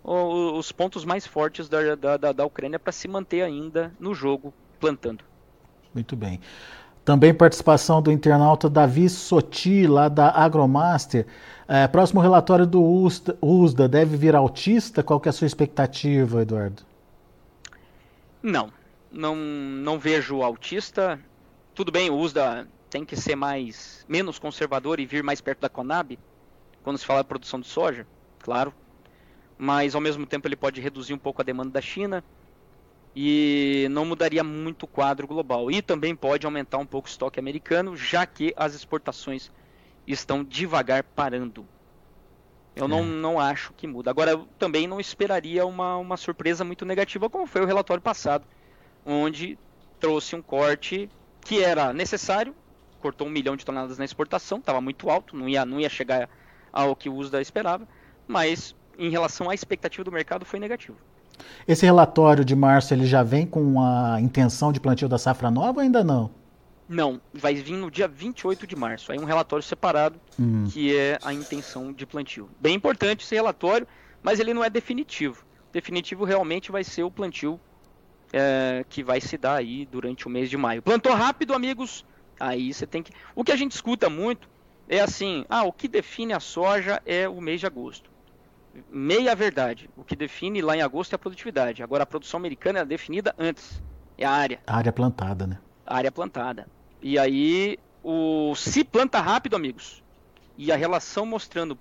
os 0.04 0.72
pontos 0.72 1.04
mais 1.04 1.26
fortes 1.26 1.68
da, 1.68 1.94
da, 1.94 2.32
da 2.32 2.44
Ucrânia 2.44 2.78
para 2.78 2.92
se 2.92 3.08
manter 3.08 3.42
ainda 3.42 3.92
no 3.98 4.14
jogo 4.14 4.52
plantando. 4.78 5.24
Muito 5.94 6.14
bem. 6.16 6.40
Também 7.04 7.32
participação 7.32 8.00
do 8.02 8.12
internauta 8.12 8.68
Davi 8.68 9.08
Soti, 9.08 9.86
lá 9.86 10.08
da 10.08 10.30
Agromaster. 10.30 11.26
É, 11.66 11.88
próximo 11.88 12.20
relatório 12.20 12.66
do 12.66 12.82
USDA, 12.82 13.36
USDA 13.40 13.88
deve 13.88 14.16
vir 14.16 14.36
autista? 14.36 15.02
Qual 15.02 15.18
que 15.18 15.28
é 15.28 15.30
a 15.30 15.32
sua 15.32 15.46
expectativa, 15.46 16.42
Eduardo? 16.42 16.82
Não, 18.42 18.70
não, 19.10 19.34
não 19.34 19.98
vejo 19.98 20.42
autista. 20.42 21.18
Tudo 21.74 21.90
bem, 21.90 22.10
o 22.10 22.16
USDA 22.16 22.68
tem 22.90 23.04
que 23.04 23.16
ser 23.16 23.36
mais 23.36 24.04
menos 24.08 24.38
conservador 24.38 24.98
e 24.98 25.06
vir 25.06 25.22
mais 25.22 25.40
perto 25.40 25.60
da 25.60 25.68
Conab, 25.68 26.18
quando 26.82 26.98
se 26.98 27.06
fala 27.06 27.22
de 27.22 27.28
produção 27.28 27.60
de 27.60 27.68
soja, 27.68 28.06
claro. 28.40 28.74
Mas 29.56 29.94
ao 29.94 30.00
mesmo 30.00 30.26
tempo 30.26 30.48
ele 30.48 30.56
pode 30.56 30.80
reduzir 30.80 31.14
um 31.14 31.18
pouco 31.18 31.40
a 31.40 31.44
demanda 31.44 31.70
da 31.70 31.80
China 31.80 32.24
e 33.14 33.86
não 33.90 34.04
mudaria 34.04 34.42
muito 34.42 34.84
o 34.84 34.88
quadro 34.88 35.26
global. 35.26 35.70
E 35.70 35.80
também 35.80 36.16
pode 36.16 36.46
aumentar 36.46 36.78
um 36.78 36.86
pouco 36.86 37.06
o 37.06 37.10
estoque 37.10 37.38
americano, 37.38 37.96
já 37.96 38.26
que 38.26 38.52
as 38.56 38.74
exportações 38.74 39.50
estão 40.06 40.42
devagar 40.42 41.04
parando. 41.04 41.66
Eu 42.74 42.86
é. 42.86 42.88
não, 42.88 43.04
não 43.04 43.38
acho 43.38 43.72
que 43.74 43.86
muda. 43.86 44.10
Agora, 44.10 44.32
eu 44.32 44.48
também 44.58 44.86
não 44.86 44.98
esperaria 44.98 45.66
uma, 45.66 45.96
uma 45.96 46.16
surpresa 46.16 46.64
muito 46.64 46.84
negativa, 46.84 47.28
como 47.28 47.46
foi 47.46 47.60
o 47.60 47.66
relatório 47.66 48.02
passado, 48.02 48.46
onde 49.04 49.58
trouxe 49.98 50.34
um 50.34 50.42
corte 50.42 51.08
que 51.42 51.62
era 51.62 51.92
necessário, 51.92 52.54
cortou 53.00 53.26
um 53.26 53.30
milhão 53.30 53.56
de 53.56 53.64
toneladas 53.64 53.98
na 53.98 54.04
exportação, 54.04 54.58
estava 54.58 54.80
muito 54.80 55.10
alto, 55.10 55.36
não 55.36 55.48
ia, 55.48 55.64
não 55.64 55.80
ia 55.80 55.88
chegar 55.88 56.28
ao 56.72 56.94
que 56.94 57.08
o 57.08 57.14
USDA 57.14 57.40
esperava, 57.40 57.86
mas 58.28 58.74
em 58.98 59.10
relação 59.10 59.50
à 59.50 59.54
expectativa 59.54 60.04
do 60.04 60.12
mercado 60.12 60.44
foi 60.44 60.60
negativo. 60.60 60.96
Esse 61.66 61.86
relatório 61.86 62.44
de 62.44 62.54
março 62.54 62.92
ele 62.92 63.06
já 63.06 63.22
vem 63.22 63.46
com 63.46 63.80
a 63.80 64.20
intenção 64.20 64.72
de 64.72 64.78
plantio 64.78 65.08
da 65.08 65.18
safra 65.18 65.50
nova 65.50 65.78
ou 65.78 65.80
ainda 65.80 66.04
não? 66.04 66.30
Não, 66.88 67.20
vai 67.32 67.54
vir 67.54 67.74
no 67.74 67.90
dia 67.90 68.08
28 68.08 68.66
de 68.66 68.74
março. 68.74 69.12
Aí 69.12 69.18
um 69.18 69.24
relatório 69.24 69.62
separado 69.62 70.20
hum. 70.38 70.64
que 70.68 70.96
é 70.96 71.18
a 71.22 71.32
intenção 71.32 71.92
de 71.92 72.04
plantio. 72.04 72.50
Bem 72.60 72.74
importante 72.74 73.24
esse 73.24 73.34
relatório, 73.34 73.86
mas 74.22 74.40
ele 74.40 74.52
não 74.52 74.64
é 74.64 74.68
definitivo. 74.68 75.44
Definitivo 75.72 76.24
realmente 76.24 76.72
vai 76.72 76.82
ser 76.82 77.04
o 77.04 77.10
plantio 77.10 77.60
é, 78.32 78.84
que 78.88 79.02
vai 79.02 79.20
se 79.20 79.38
dar 79.38 79.54
aí 79.54 79.86
durante 79.86 80.26
o 80.26 80.30
mês 80.30 80.50
de 80.50 80.56
maio. 80.56 80.82
Plantou 80.82 81.14
rápido, 81.14 81.54
amigos? 81.54 82.04
Aí 82.40 82.72
você 82.72 82.86
tem 82.86 83.02
que. 83.02 83.12
O 83.34 83.44
que 83.44 83.52
a 83.52 83.56
gente 83.56 83.72
escuta 83.72 84.08
muito 84.08 84.48
é 84.88 85.00
assim: 85.00 85.44
ah, 85.48 85.62
o 85.64 85.72
que 85.72 85.86
define 85.86 86.32
a 86.32 86.40
soja 86.40 87.02
é 87.04 87.28
o 87.28 87.38
mês 87.38 87.60
de 87.60 87.66
agosto. 87.66 88.10
Meia 88.90 89.34
verdade. 89.34 89.90
O 89.94 90.02
que 90.02 90.16
define 90.16 90.62
lá 90.62 90.74
em 90.74 90.80
agosto 90.80 91.12
é 91.12 91.16
a 91.16 91.18
produtividade. 91.18 91.82
Agora 91.82 92.04
a 92.04 92.06
produção 92.06 92.38
americana 92.38 92.78
é 92.78 92.84
definida 92.84 93.34
antes. 93.38 93.82
É 94.16 94.24
a 94.24 94.30
área. 94.30 94.60
A 94.66 94.76
área 94.76 94.92
plantada, 94.92 95.46
né? 95.46 95.58
A 95.86 95.96
área 95.96 96.10
plantada. 96.10 96.66
E 97.02 97.18
aí, 97.18 97.78
o 98.02 98.54
se 98.54 98.84
planta 98.84 99.20
rápido, 99.20 99.56
amigos, 99.56 100.02
e 100.56 100.70
a 100.70 100.76
relação 100.76 101.26
mostrando 101.26 101.78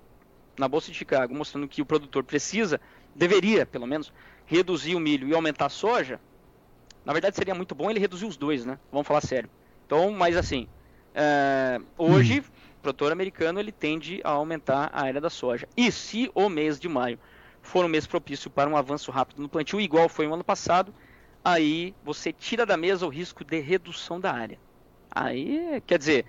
na 0.58 0.68
Bolsa 0.68 0.90
de 0.90 0.96
Chicago, 0.96 1.34
mostrando 1.34 1.68
que 1.68 1.80
o 1.80 1.86
produtor 1.86 2.24
precisa, 2.24 2.80
deveria, 3.14 3.64
pelo 3.64 3.86
menos, 3.86 4.12
reduzir 4.46 4.94
o 4.94 5.00
milho 5.00 5.28
e 5.28 5.34
aumentar 5.34 5.66
a 5.66 5.70
soja, 5.70 6.20
na 7.04 7.12
verdade 7.12 7.36
seria 7.36 7.54
muito 7.54 7.74
bom 7.74 7.90
ele 7.90 8.00
reduzir 8.00 8.26
os 8.26 8.36
dois, 8.36 8.64
né? 8.64 8.78
Vamos 8.90 9.06
falar 9.06 9.20
sério. 9.20 9.48
Então, 9.90 10.12
mas 10.12 10.36
assim, 10.36 10.68
é, 11.12 11.80
hoje 11.98 12.38
hum 12.38 12.44
produtor 12.80 13.12
americano 13.12 13.60
ele 13.60 13.72
tende 13.72 14.20
a 14.24 14.30
aumentar 14.30 14.88
a 14.92 15.02
área 15.02 15.20
da 15.20 15.28
soja. 15.28 15.68
E 15.76 15.90
se 15.92 16.30
o 16.34 16.48
mês 16.48 16.80
de 16.80 16.88
maio 16.88 17.18
for 17.60 17.84
um 17.84 17.88
mês 17.88 18.06
propício 18.06 18.50
para 18.50 18.70
um 18.70 18.76
avanço 18.76 19.10
rápido 19.10 19.42
no 19.42 19.48
plantio, 19.48 19.80
igual 19.80 20.08
foi 20.08 20.26
no 20.26 20.32
ano 20.32 20.44
passado, 20.44 20.94
aí 21.44 21.94
você 22.02 22.32
tira 22.32 22.64
da 22.64 22.76
mesa 22.76 23.04
o 23.04 23.10
risco 23.10 23.44
de 23.44 23.58
redução 23.60 24.18
da 24.18 24.32
área. 24.32 24.58
Aí, 25.10 25.82
quer 25.86 25.98
dizer, 25.98 26.24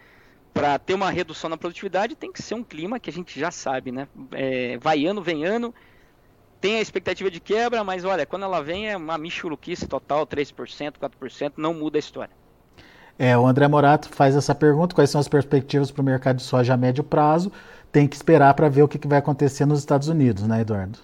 para 0.53 0.77
ter 0.77 0.93
uma 0.93 1.09
redução 1.09 1.49
na 1.49 1.55
produtividade 1.55 2.15
tem 2.15 2.31
que 2.31 2.41
ser 2.41 2.55
um 2.55 2.63
clima 2.63 2.99
que 2.99 3.09
a 3.09 3.13
gente 3.13 3.39
já 3.39 3.51
sabe, 3.51 3.91
né? 3.91 4.07
É, 4.31 4.77
vai 4.77 5.05
ano, 5.05 5.21
vem 5.21 5.45
ano, 5.45 5.73
tem 6.59 6.77
a 6.77 6.81
expectativa 6.81 7.31
de 7.31 7.39
quebra, 7.39 7.83
mas 7.83 8.03
olha, 8.03 8.25
quando 8.25 8.43
ela 8.43 8.61
vem 8.61 8.89
é 8.89 8.97
uma 8.97 9.17
michuruquice 9.17 9.87
total, 9.87 10.25
3%, 10.25 10.99
4%, 10.99 11.53
não 11.57 11.73
muda 11.73 11.97
a 11.97 11.99
história. 11.99 12.35
É, 13.23 13.37
o 13.37 13.45
André 13.45 13.67
Morato 13.67 14.09
faz 14.09 14.35
essa 14.35 14.55
pergunta: 14.55 14.95
quais 14.95 15.11
são 15.11 15.21
as 15.21 15.27
perspectivas 15.27 15.91
para 15.91 16.01
o 16.01 16.03
mercado 16.03 16.37
de 16.37 16.41
soja 16.41 16.73
a 16.73 16.77
médio 16.77 17.03
prazo? 17.03 17.51
Tem 17.91 18.07
que 18.07 18.15
esperar 18.15 18.51
para 18.55 18.67
ver 18.67 18.81
o 18.81 18.87
que, 18.87 18.97
que 18.97 19.07
vai 19.07 19.19
acontecer 19.19 19.63
nos 19.63 19.77
Estados 19.77 20.07
Unidos, 20.07 20.47
né, 20.47 20.61
Eduardo? 20.61 20.97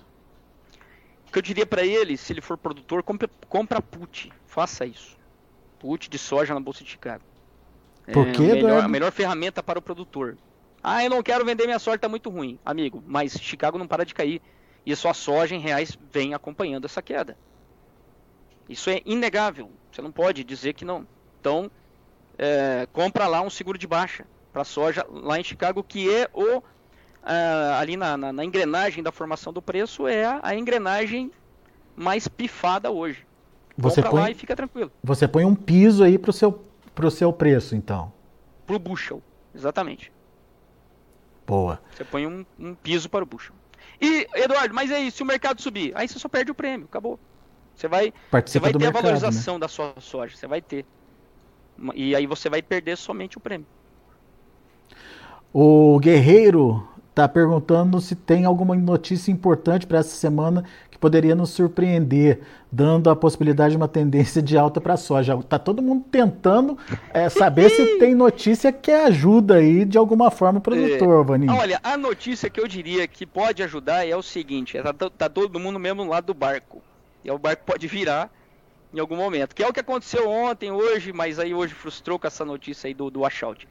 O 1.28 1.32
que 1.32 1.38
eu 1.38 1.44
diria 1.44 1.68
para 1.68 1.86
ele, 1.86 2.18
se 2.18 2.34
ele 2.34 2.42
for 2.42 2.58
produtor, 2.58 3.04
compra, 3.04 3.30
compra 3.48 3.80
put, 3.84 4.34
faça 4.48 4.84
isso. 4.84 5.16
Put 5.78 6.10
de 6.10 6.18
soja 6.18 6.56
na 6.56 6.60
Bolsa 6.60 6.84
de 6.84 6.90
Chicago. 6.90 7.24
Por 8.12 8.28
é, 8.28 8.32
quê, 8.32 8.48
melhor, 8.48 8.84
A 8.84 8.88
melhor 8.88 9.12
ferramenta 9.12 9.62
para 9.62 9.78
o 9.78 9.82
produtor. 9.82 10.40
Ah, 10.82 11.04
eu 11.04 11.12
não 11.12 11.22
quero 11.22 11.46
vender 11.46 11.68
minha 11.68 11.78
soja, 11.78 12.00
tá 12.00 12.10
muito 12.10 12.32
ruim. 12.32 12.58
Amigo, 12.66 13.04
mas 13.06 13.34
Chicago 13.34 13.78
não 13.78 13.88
para 13.88 14.04
de 14.04 14.16
cair. 14.16 14.42
E 14.84 14.92
a 14.92 14.96
sua 14.96 15.14
soja 15.14 15.54
em 15.54 15.60
reais 15.60 15.96
vem 16.12 16.34
acompanhando 16.34 16.86
essa 16.86 17.00
queda. 17.00 17.38
Isso 18.68 18.90
é 18.90 19.04
inegável. 19.06 19.70
Você 19.92 20.02
não 20.02 20.12
pode 20.12 20.44
dizer 20.44 20.74
que 20.74 20.84
não. 20.84 21.06
Então, 21.40 21.70
é, 22.38 22.88
compra 22.93 23.28
lá 23.28 23.41
um 23.41 23.50
seguro 23.50 23.78
de 23.78 23.88
baixa 23.88 24.26
para 24.54 24.63
soja 24.63 25.06
lá 25.10 25.39
em 25.39 25.43
Chicago, 25.43 25.84
que 25.84 26.13
é 26.13 26.30
o 26.34 26.62
uh, 27.28 27.73
ali 27.80 27.97
na, 27.97 28.17
na, 28.17 28.32
na, 28.32 28.45
engrenagem 28.45 29.04
da 29.04 29.12
formação 29.12 29.52
do 29.52 29.62
preço 29.62 30.08
é 30.08 30.26
a, 30.26 30.39
a 30.41 30.56
engrenagem 30.56 31.32
mais 31.95 32.28
pifada 32.28 32.89
hoje. 32.89 33.26
Você 33.78 34.02
Compra 34.02 34.12
põe, 34.12 34.21
lá 34.21 34.32
e 34.32 34.34
fica 34.34 34.56
tranquilo. 34.56 34.91
Você 35.04 35.28
põe 35.28 35.45
um 35.45 35.54
piso 35.54 36.04
aí 36.04 36.17
pro 36.17 36.34
seu, 36.34 36.65
pro 36.95 37.12
seu 37.12 37.32
preço, 37.32 37.76
então. 37.76 38.12
Pro 38.65 38.80
bushel, 38.80 39.21
exatamente. 39.54 40.12
Boa. 41.45 41.80
Você 41.95 42.04
põe 42.04 42.26
um, 42.26 42.45
um 42.60 42.73
piso 42.73 43.10
para 43.10 43.23
o 43.23 43.28
bushel. 43.28 43.54
E, 44.02 44.28
Eduardo, 44.34 44.73
mas 44.73 44.91
aí, 44.91 45.10
se 45.12 45.23
o 45.23 45.26
mercado 45.26 45.62
subir, 45.62 45.91
aí 45.95 46.08
você 46.08 46.19
só 46.19 46.28
perde 46.28 46.52
o 46.52 46.56
prêmio, 46.56 46.88
acabou. 46.89 47.19
Você 47.76 47.88
vai, 47.88 48.12
você 48.32 48.60
vai 48.60 48.71
ter 48.71 48.80
mercado, 48.80 48.97
a 48.97 49.02
valorização 49.02 49.56
né? 49.56 49.60
da 49.62 49.67
sua 49.67 49.93
soja, 50.00 50.36
você 50.36 50.47
vai 50.47 50.62
ter. 50.62 50.86
E 51.96 52.16
aí 52.16 52.26
você 52.26 52.50
vai 52.50 52.62
perder 52.62 52.98
somente 52.98 53.38
o 53.38 53.40
prêmio. 53.40 53.68
O 55.54 56.00
Guerreiro 56.00 56.88
está 57.10 57.28
perguntando 57.28 58.00
se 58.00 58.16
tem 58.16 58.46
alguma 58.46 58.76
notícia 58.76 59.32
importante 59.32 59.88
para 59.88 60.00
essa 60.00 60.16
semana 60.16 60.63
que 60.92 61.00
poderia 61.00 61.36
nos 61.36 61.50
surpreender, 61.50 62.42
dando 62.72 63.10
a 63.10 63.16
possibilidade 63.16 63.72
de 63.72 63.78
uma 63.78 63.88
tendência 63.88 64.40
de 64.40 64.56
alta 64.56 64.80
para 64.80 64.94
a 64.94 64.98
soja. 64.98 65.34
Está 65.34 65.58
todo 65.58 65.82
mundo 65.82 66.06
tentando 66.12 66.78
é, 67.12 67.28
saber 67.28 67.72
se 67.72 67.98
tem 67.98 68.13
notícia 68.13 68.72
que 68.72 68.92
ajuda 68.92 69.56
aí 69.56 69.84
de 69.84 69.98
alguma 69.98 70.30
forma 70.30 70.60
o 70.60 70.62
produtor, 70.62 71.22
é, 71.22 71.24
Vaninho. 71.24 71.54
Olha, 71.54 71.80
a 71.84 71.98
notícia 71.98 72.50
que 72.50 72.60
eu 72.60 72.68
diria 72.68 73.08
que 73.08 73.26
pode 73.26 73.63
ajudar 73.63 74.08
é 74.08 74.16
o 74.16 74.22
seguinte: 74.22 74.78
está 74.78 74.94
tá 74.94 75.30
todo 75.30 75.60
mundo 75.60 75.74
no 75.74 75.80
mesmo 75.80 76.04
lado 76.08 76.26
do 76.26 76.34
barco. 76.36 76.84
E 77.24 77.32
o 77.32 77.38
barco 77.40 77.63
pode 77.66 77.88
virar 77.88 78.32
em 78.93 79.00
algum 79.00 79.15
momento. 79.15 79.56
Que 79.56 79.63
é 79.63 79.67
o 79.67 79.73
que 79.73 79.80
aconteceu 79.80 80.30
ontem, 80.30 80.71
hoje, 80.71 81.12
mas 81.13 81.39
aí 81.39 81.54
hoje 81.54 81.73
frustrou 81.73 82.17
com 82.17 82.28
essa 82.28 82.45
notícia 82.45 82.88
aí 82.88 82.93
do, 82.93 83.10
do 83.10 83.21
washout. 83.21 83.67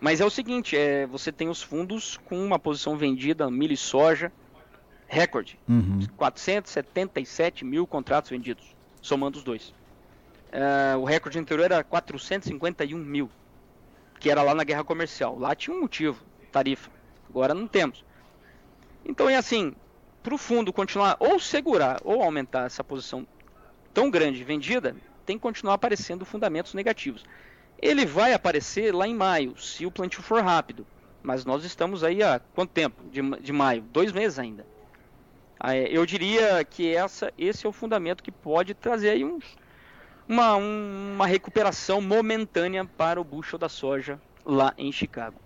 Mas 0.00 0.20
é 0.20 0.24
o 0.24 0.30
seguinte, 0.30 0.76
é, 0.76 1.06
você 1.06 1.32
tem 1.32 1.48
os 1.48 1.62
fundos 1.62 2.18
com 2.24 2.44
uma 2.44 2.58
posição 2.58 2.96
vendida, 2.96 3.50
milho 3.50 3.72
e 3.72 3.76
soja, 3.76 4.30
recorde. 5.06 5.58
Uhum. 5.68 6.00
477 6.16 7.64
mil 7.64 7.86
contratos 7.86 8.30
vendidos, 8.30 8.76
somando 9.00 9.38
os 9.38 9.44
dois. 9.44 9.68
Uh, 10.52 10.98
o 11.00 11.04
recorde 11.04 11.38
anterior 11.38 11.64
era 11.64 11.82
451 11.82 12.96
mil, 12.96 13.30
que 14.20 14.30
era 14.30 14.42
lá 14.42 14.54
na 14.54 14.62
guerra 14.62 14.84
comercial. 14.84 15.38
Lá 15.38 15.54
tinha 15.54 15.76
um 15.76 15.80
motivo, 15.80 16.22
tarifa. 16.52 16.90
Agora 17.28 17.54
não 17.54 17.66
temos. 17.66 18.04
Então 19.04 19.28
é 19.28 19.36
assim, 19.36 19.74
para 20.22 20.34
o 20.34 20.38
fundo 20.38 20.72
continuar 20.72 21.16
ou 21.18 21.40
segurar 21.40 22.00
ou 22.04 22.22
aumentar 22.22 22.66
essa 22.66 22.84
posição 22.84 23.26
tão 23.94 24.10
grande 24.10 24.42
vendida, 24.42 24.94
tem 25.24 25.38
que 25.38 25.42
continuar 25.42 25.74
aparecendo 25.74 26.24
fundamentos 26.24 26.74
negativos. 26.74 27.24
Ele 27.80 28.04
vai 28.04 28.32
aparecer 28.32 28.94
lá 28.94 29.06
em 29.06 29.14
maio, 29.14 29.56
se 29.56 29.86
o 29.86 29.90
plantio 29.90 30.22
for 30.22 30.42
rápido. 30.42 30.86
Mas 31.22 31.44
nós 31.44 31.64
estamos 31.64 32.04
aí 32.04 32.22
há 32.22 32.38
quanto 32.38 32.70
tempo 32.70 33.02
de, 33.10 33.22
de 33.40 33.52
maio? 33.52 33.82
Dois 33.82 34.12
meses 34.12 34.38
ainda. 34.38 34.66
Eu 35.90 36.04
diria 36.04 36.62
que 36.62 36.94
essa, 36.94 37.32
esse 37.38 37.64
é 37.64 37.68
o 37.68 37.72
fundamento 37.72 38.22
que 38.22 38.30
pode 38.30 38.74
trazer 38.74 39.10
aí 39.10 39.24
uns, 39.24 39.56
uma, 40.28 40.56
uma 40.56 41.26
recuperação 41.26 42.02
momentânea 42.02 42.84
para 42.84 43.18
o 43.18 43.24
bushel 43.24 43.58
da 43.58 43.68
soja 43.68 44.20
lá 44.44 44.74
em 44.76 44.92
Chicago. 44.92 45.40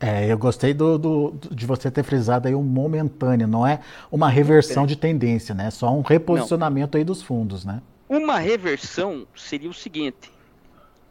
É, 0.00 0.32
eu 0.32 0.38
gostei 0.38 0.72
do, 0.72 0.96
do, 0.96 1.34
de 1.50 1.66
você 1.66 1.90
ter 1.90 2.02
frisado 2.02 2.48
aí 2.48 2.54
um 2.54 2.62
momentâneo, 2.62 3.46
não 3.46 3.66
é 3.66 3.80
uma 4.10 4.30
reversão 4.30 4.86
de 4.86 4.96
tendência, 4.96 5.54
né? 5.54 5.70
Só 5.70 5.92
um 5.92 6.00
reposicionamento 6.00 6.96
não. 6.96 7.00
aí 7.00 7.04
dos 7.04 7.22
fundos, 7.22 7.66
né? 7.66 7.82
Uma 8.08 8.38
reversão 8.38 9.26
seria 9.36 9.68
o 9.68 9.74
seguinte: 9.74 10.32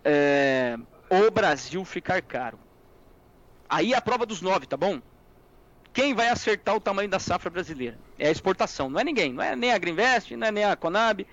é, 0.04 0.76
o 1.08 1.30
Brasil 1.30 1.86
ficar 1.86 2.20
caro. 2.24 2.58
Aí 3.70 3.94
é 3.94 3.98
a 3.98 4.02
prova 4.02 4.26
dos 4.26 4.42
nove, 4.42 4.66
tá 4.66 4.76
bom? 4.76 5.00
Quem 5.94 6.16
vai 6.16 6.30
acertar 6.30 6.76
o 6.76 6.80
tamanho 6.80 7.10
da 7.10 7.20
safra 7.20 7.50
brasileira? 7.52 7.98
É 8.18 8.28
a 8.28 8.32
exportação, 8.32 8.90
não 8.90 9.00
é 9.00 9.04
ninguém. 9.04 9.34
Não 9.34 9.44
é 9.44 9.56
nem 9.56 9.72
a 9.72 9.78
Greenvest, 9.78 10.36
não 10.36 10.48
é 10.48 10.52
nem 10.52 10.64
a 10.64 10.76
Conab, 10.76 11.28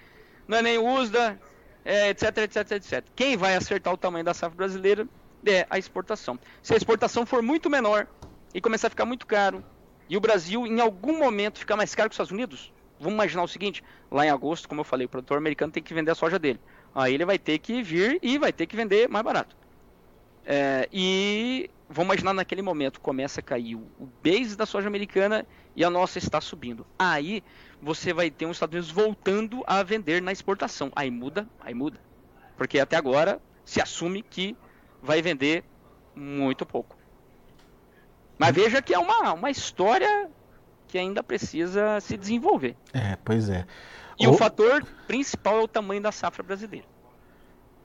não 0.47 0.59
é 0.59 0.63
nem 0.63 0.77
o 0.77 0.87
USDA, 0.87 1.41
é, 1.85 2.11
etc, 2.11 2.37
etc, 2.39 2.71
etc. 2.73 3.05
Quem 3.15 3.37
vai 3.37 3.57
acertar 3.57 3.95
o 3.95 3.97
tamanho 3.97 4.25
da 4.25 4.35
safra 4.35 4.57
brasileira 4.57 5.09
é 5.51 5.67
a 5.69 5.79
exportação. 5.79 6.39
Se 6.63 6.75
a 6.75 6.77
exportação 6.77 7.25
for 7.27 7.43
muito 7.43 7.69
menor 7.71 8.07
e 8.55 8.61
começar 8.61 8.89
a 8.89 8.91
ficar 8.91 9.05
muito 9.05 9.27
caro, 9.27 9.65
e 10.09 10.17
o 10.17 10.21
Brasil 10.21 10.67
em 10.67 10.81
algum 10.81 11.19
momento 11.19 11.59
ficar 11.59 11.77
mais 11.77 11.95
caro 11.95 12.09
que 12.09 12.13
os 12.13 12.17
Estados 12.17 12.33
Unidos, 12.33 12.73
vamos 12.99 13.15
imaginar 13.15 13.43
o 13.43 13.49
seguinte: 13.49 13.83
lá 14.11 14.25
em 14.25 14.31
agosto, 14.31 14.69
como 14.69 14.81
eu 14.81 14.85
falei, 14.85 15.07
o 15.07 15.09
produtor 15.09 15.39
americano 15.39 15.73
tem 15.73 15.83
que 15.83 15.95
vender 15.95 16.11
a 16.11 16.15
soja 16.15 16.39
dele 16.39 16.61
aí 16.97 17.13
ele 17.13 17.27
vai 17.27 17.39
ter 17.39 17.59
que 17.59 17.83
vir 17.83 18.19
e 18.23 18.39
vai 18.39 18.51
ter 18.51 18.67
que 18.67 18.75
vender 18.75 19.07
mais 19.07 19.23
barato. 19.23 19.55
É, 20.47 20.89
e 20.91 21.69
vamos 21.89 22.07
imaginar 22.07 22.33
naquele 22.33 22.63
momento 22.63 23.01
começa 23.01 23.41
a 23.41 23.43
cair 23.43 23.75
o, 23.75 23.81
o 24.01 24.09
base 24.25 24.57
da 24.57 24.65
soja 24.65 24.89
americana 24.89 25.47
e 25.75 25.85
a 25.85 25.91
nossa 25.91 26.19
está 26.19 26.41
subindo. 26.41 26.87
Aí 26.99 27.45
você 27.83 28.15
vai 28.15 28.31
ter 28.31 28.47
os 28.47 28.57
Estados 28.57 28.75
Unidos 28.75 28.91
voltando 28.91 29.63
a 29.67 29.83
vender 29.83 30.23
na 30.23 30.33
exportação. 30.33 30.91
Aí 30.97 31.11
muda, 31.11 31.47
aí 31.61 31.75
muda. 31.75 32.01
Porque 32.57 32.79
até 32.79 32.97
agora 32.97 33.43
se 33.63 33.79
assume 33.79 34.23
que 34.23 34.57
vai 35.07 35.23
vender 35.23 35.65
muito 36.15 36.67
pouco. 36.67 36.97
Mas 38.39 38.55
veja 38.55 38.83
que 38.83 38.93
é 38.93 38.99
uma, 38.99 39.33
uma 39.33 39.51
história 39.51 40.29
que 40.89 40.99
ainda 40.99 41.23
precisa 41.23 41.99
se 42.01 42.17
desenvolver. 42.17 42.77
É, 42.93 43.17
pois 43.25 43.49
é. 43.49 43.65
E 44.19 44.27
o... 44.27 44.33
o 44.33 44.35
fator 44.35 44.85
principal 45.07 45.61
é 45.61 45.63
o 45.63 45.69
tamanho 45.69 46.03
da 46.03 46.13
safra 46.13 46.43
brasileira. 46.43 46.87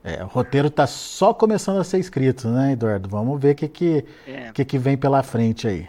É, 0.04 0.22
o 0.24 0.26
roteiro 0.26 0.66
está 0.66 0.86
só 0.86 1.32
começando 1.32 1.78
a 1.78 1.84
ser 1.84 1.98
escrito, 1.98 2.48
né, 2.48 2.72
Eduardo? 2.72 3.08
Vamos 3.08 3.40
ver 3.40 3.52
o 3.52 3.54
que, 3.54 3.68
que, 3.68 4.04
é. 4.26 4.50
que, 4.52 4.64
que 4.64 4.78
vem 4.78 4.96
pela 4.96 5.22
frente 5.22 5.68
aí. 5.68 5.88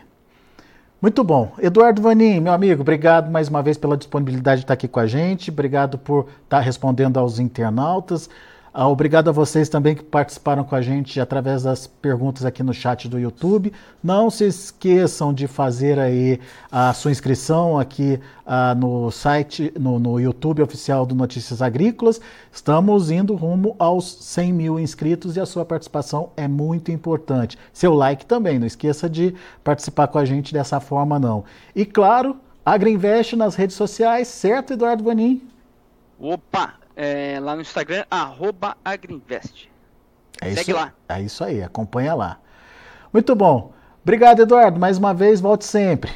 Muito 1.02 1.24
bom. 1.24 1.54
Eduardo 1.60 2.02
Vanin, 2.02 2.40
meu 2.40 2.54
amigo, 2.54 2.82
obrigado 2.82 3.30
mais 3.30 3.50
uma 3.50 3.62
vez 3.62 3.78
pela 3.78 3.98
disponibilidade 3.98 4.62
de 4.62 4.64
estar 4.66 4.76
aqui 4.76 4.88
com 4.88 5.00
a 5.00 5.08
gente. 5.08 5.50
Obrigado 5.50 5.98
por 5.98 6.30
estar 6.44 6.60
respondendo 6.60 7.18
aos 7.18 7.40
internautas. 7.40 8.30
Ah, 8.76 8.90
obrigado 8.90 9.30
a 9.30 9.32
vocês 9.32 9.70
também 9.70 9.94
que 9.94 10.02
participaram 10.02 10.64
com 10.64 10.76
a 10.76 10.82
gente 10.82 11.20
através 11.20 11.62
das 11.62 11.86
perguntas 11.86 12.44
aqui 12.44 12.64
no 12.64 12.74
chat 12.74 13.08
do 13.08 13.20
YouTube. 13.20 13.72
Não 14.04 14.32
se 14.32 14.46
esqueçam 14.46 15.32
de 15.32 15.46
fazer 15.46 16.00
aí 16.00 16.40
a 16.72 16.92
sua 16.92 17.12
inscrição 17.12 17.78
aqui 17.78 18.20
ah, 18.44 18.74
no 18.74 19.12
site, 19.12 19.72
no, 19.80 20.00
no, 20.00 20.20
YouTube 20.20 20.64
oficial 20.64 21.06
do 21.06 21.14
Notícias 21.14 21.62
Agrícolas. 21.62 22.20
Estamos 22.52 23.12
indo 23.12 23.36
rumo 23.36 23.76
aos 23.78 24.12
100 24.12 24.54
mil 24.54 24.80
inscritos 24.80 25.38
e 25.38 25.40
a 25.40 25.46
sua 25.46 25.64
participação 25.64 26.32
é 26.36 26.48
muito 26.48 26.92
importante. 26.92 27.60
Seu 27.72 27.94
like 27.94 28.26
também, 28.26 28.58
não 28.58 28.66
esqueça 28.66 29.08
de 29.08 29.36
participar 29.64 30.08
com 30.08 30.18
a 30.18 30.26
gente 30.26 30.52
dessa 30.52 30.80
forma 30.80 31.20
não. 31.20 31.44
E 31.76 31.86
claro, 31.86 32.38
Agriinvest 32.66 33.36
nas 33.36 33.54
redes 33.54 33.76
sociais, 33.76 34.30
certo, 34.30 34.74
Eduardo 34.74 35.04
Vanin? 35.04 35.44
Opa, 36.20 36.74
é, 36.96 37.40
lá 37.40 37.56
no 37.56 37.62
Instagram, 37.62 38.06
arroba 38.10 38.78
Agriinvest. 38.84 39.70
É 40.42 40.50
Segue 40.50 40.72
isso, 40.72 40.74
lá. 40.74 40.94
É 41.10 41.22
isso 41.22 41.44
aí, 41.44 41.64
acompanha 41.64 42.14
lá. 42.14 42.40
Muito 43.12 43.36
bom. 43.36 43.72
Obrigado, 44.02 44.42
Eduardo. 44.42 44.80
Mais 44.80 44.98
uma 44.98 45.14
vez, 45.14 45.40
volte 45.40 45.66
sempre. 45.66 46.12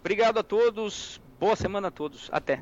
Obrigado 0.00 0.38
a 0.38 0.42
todos. 0.42 1.20
Boa 1.38 1.54
semana 1.54 1.88
a 1.88 1.90
todos. 1.90 2.28
Até. 2.32 2.60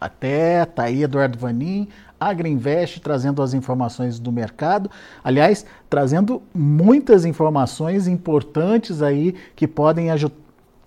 Até, 0.00 0.64
tá 0.66 0.84
aí 0.84 1.02
Eduardo 1.02 1.38
Vanin, 1.38 1.88
Agriinvest, 2.20 3.00
trazendo 3.00 3.42
as 3.42 3.54
informações 3.54 4.18
do 4.18 4.30
mercado. 4.30 4.90
Aliás, 5.22 5.64
trazendo 5.88 6.42
muitas 6.52 7.24
informações 7.24 8.06
importantes 8.06 9.00
aí 9.00 9.34
que 9.56 9.66
podem 9.66 10.10
ajudar 10.10 10.43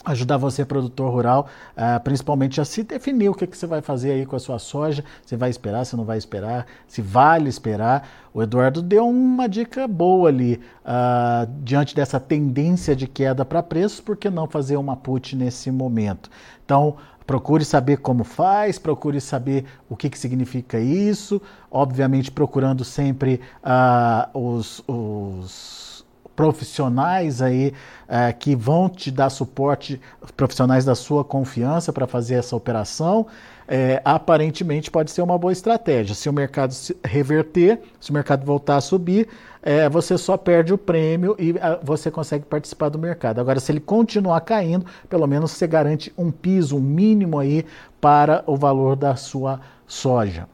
ajudar 0.08 0.38
você, 0.38 0.64
produtor 0.66 1.12
rural, 1.12 1.48
uh, 1.76 2.02
principalmente 2.02 2.62
a 2.62 2.66
se 2.66 2.84
definir 2.84 3.30
o 3.30 3.34
que, 3.34 3.46
que 3.46 3.58
você 3.58 3.68
vai 3.68 3.82
fazer 3.82 4.12
aí 4.12 4.26
com 4.26 4.36
a 4.36 4.40
sua 4.40 4.58
soja, 4.58 5.04
se 5.26 5.36
vai 5.36 5.50
esperar, 5.50 5.86
se 5.86 5.96
não 5.96 6.06
vai 6.06 6.18
esperar, 6.18 6.66
se 6.88 7.02
vale 7.02 7.50
esperar. 7.50 8.08
O 8.34 8.42
Eduardo 8.42 8.82
deu 8.82 9.08
uma 9.08 9.48
dica 9.48 9.88
boa 9.88 10.30
ali, 10.30 10.62
uh, 10.86 11.52
diante 11.62 11.96
dessa 11.96 12.20
tendência 12.20 12.96
de 12.96 13.08
queda 13.08 13.44
para 13.44 13.62
preços, 13.62 14.00
por 14.00 14.16
que 14.16 14.30
não 14.30 14.48
fazer 14.48 14.78
uma 14.78 14.96
put 14.96 15.36
nesse 15.36 15.70
momento? 15.72 16.30
Então, 16.66 16.96
procure 17.26 17.66
saber 17.66 17.98
como 17.98 18.24
faz, 18.24 18.80
procure 18.80 19.20
saber 19.20 19.66
o 19.90 19.98
que, 19.98 20.10
que 20.10 20.18
significa 20.18 20.80
isso, 20.80 21.42
obviamente 21.70 22.32
procurando 22.32 22.86
sempre 22.86 23.42
uh, 23.62 24.40
os, 24.40 24.82
os 24.88 26.06
profissionais 26.38 27.42
aí 27.42 27.74
é, 28.08 28.32
que 28.32 28.56
vão 28.56 28.88
te 28.88 29.10
dar 29.10 29.32
suporte, 29.32 30.00
profissionais 30.38 30.86
da 30.86 30.94
sua 30.94 31.26
confiança 31.26 31.92
para 31.92 32.06
fazer 32.06 32.36
essa 32.36 32.56
operação. 32.56 33.26
É, 33.68 34.02
aparentemente 34.06 34.90
pode 34.90 35.12
ser 35.12 35.24
uma 35.24 35.38
boa 35.38 35.52
estratégia. 35.52 36.14
Se 36.16 36.30
o 36.30 36.34
mercado 36.34 36.74
se 36.74 36.96
reverter, 37.04 37.82
se 38.00 38.12
o 38.12 38.14
mercado 38.14 38.46
voltar 38.46 38.78
a 38.78 38.82
subir, 38.82 39.28
é, 39.64 39.90
você 39.90 40.16
só 40.16 40.38
perde 40.38 40.72
o 40.72 40.78
prêmio 40.78 41.36
e 41.40 41.56
a, 41.60 41.80
você 41.84 42.12
consegue 42.12 42.46
participar 42.46 42.90
do 42.90 43.00
mercado. 43.00 43.42
Agora, 43.42 43.60
se 43.60 43.72
ele 43.72 43.82
continuar 43.82 44.40
caindo, 44.42 44.86
pelo 45.10 45.26
menos 45.26 45.52
você 45.52 45.66
garante 45.66 46.14
um 46.16 46.32
piso, 46.32 46.78
um 46.78 46.82
mínimo 46.82 47.40
aí 47.40 47.66
para 48.00 48.44
o 48.46 48.56
valor 48.56 48.96
da 48.96 49.16
sua 49.16 49.60
soja. 49.88 50.48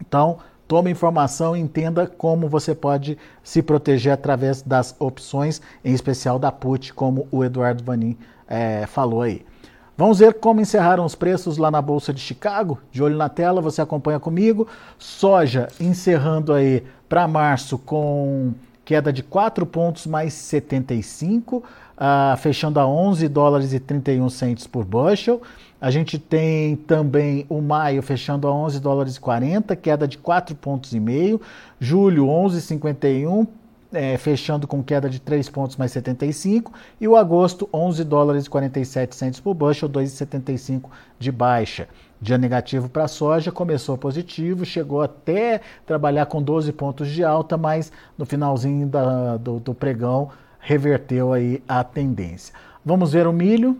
Então, 0.00 0.38
Tome 0.70 0.88
informação 0.88 1.56
e 1.56 1.60
entenda 1.60 2.06
como 2.06 2.48
você 2.48 2.76
pode 2.76 3.18
se 3.42 3.60
proteger 3.60 4.12
através 4.12 4.62
das 4.62 4.94
opções, 5.00 5.60
em 5.84 5.92
especial 5.92 6.38
da 6.38 6.52
PUT, 6.52 6.94
como 6.94 7.26
o 7.32 7.42
Eduardo 7.42 7.82
Vanin 7.82 8.16
é, 8.46 8.86
falou 8.86 9.22
aí. 9.22 9.44
Vamos 9.96 10.20
ver 10.20 10.34
como 10.34 10.60
encerraram 10.60 11.04
os 11.04 11.16
preços 11.16 11.56
lá 11.56 11.72
na 11.72 11.82
Bolsa 11.82 12.14
de 12.14 12.20
Chicago? 12.20 12.78
De 12.92 13.02
olho 13.02 13.16
na 13.16 13.28
tela, 13.28 13.60
você 13.60 13.82
acompanha 13.82 14.20
comigo. 14.20 14.68
Soja 14.96 15.66
encerrando 15.80 16.52
aí 16.52 16.84
para 17.08 17.26
março 17.26 17.76
com 17.76 18.52
queda 18.84 19.12
de 19.12 19.24
4 19.24 19.66
pontos 19.66 20.06
mais 20.06 20.34
75, 20.34 21.64
uh, 22.00 22.36
fechando 22.38 22.80
a 22.80 22.86
11 22.86 23.28
dólares 23.28 23.72
e 23.72 23.78
31 23.78 24.28
centos 24.30 24.66
por 24.66 24.84
bushel. 24.84 25.42
A 25.80 25.90
gente 25.90 26.18
tem 26.18 26.76
também 26.76 27.46
o 27.48 27.60
maio 27.60 28.02
fechando 28.02 28.48
a 28.48 28.52
11 28.52 28.80
dólares 28.80 29.16
e 29.16 29.20
40, 29.20 29.76
queda 29.76 30.08
de 30.08 30.18
4 30.18 30.54
pontos 30.56 30.92
e 30.92 31.00
meio. 31.00 31.40
Julho 31.78 32.26
11,51, 32.26 33.46
é, 33.92 34.16
fechando 34.18 34.66
com 34.66 34.82
queda 34.82 35.08
de 35.08 35.20
3 35.20 35.48
pontos 35.48 35.76
mais 35.76 35.92
75. 35.92 36.72
E 37.00 37.08
o 37.08 37.16
agosto 37.16 37.68
11 37.72 38.04
dólares 38.04 38.46
e 38.46 38.50
47 38.50 39.14
centos 39.14 39.40
por 39.40 39.54
bushel, 39.54 39.88
2,75 39.88 40.90
de 41.18 41.32
baixa. 41.32 41.88
Dia 42.20 42.36
negativo 42.36 42.86
para 42.86 43.04
a 43.04 43.08
soja, 43.08 43.50
começou 43.50 43.96
positivo, 43.96 44.66
chegou 44.66 45.00
até 45.00 45.62
trabalhar 45.86 46.26
com 46.26 46.42
12 46.42 46.70
pontos 46.72 47.08
de 47.08 47.24
alta, 47.24 47.56
mas 47.56 47.90
no 48.18 48.26
finalzinho 48.26 48.86
da, 48.86 49.38
do, 49.38 49.58
do 49.58 49.72
pregão 49.72 50.28
reverteu 50.60 51.32
aí 51.32 51.62
a 51.66 51.82
tendência. 51.82 52.54
Vamos 52.84 53.12
ver 53.12 53.26
o 53.26 53.32
milho. 53.32 53.76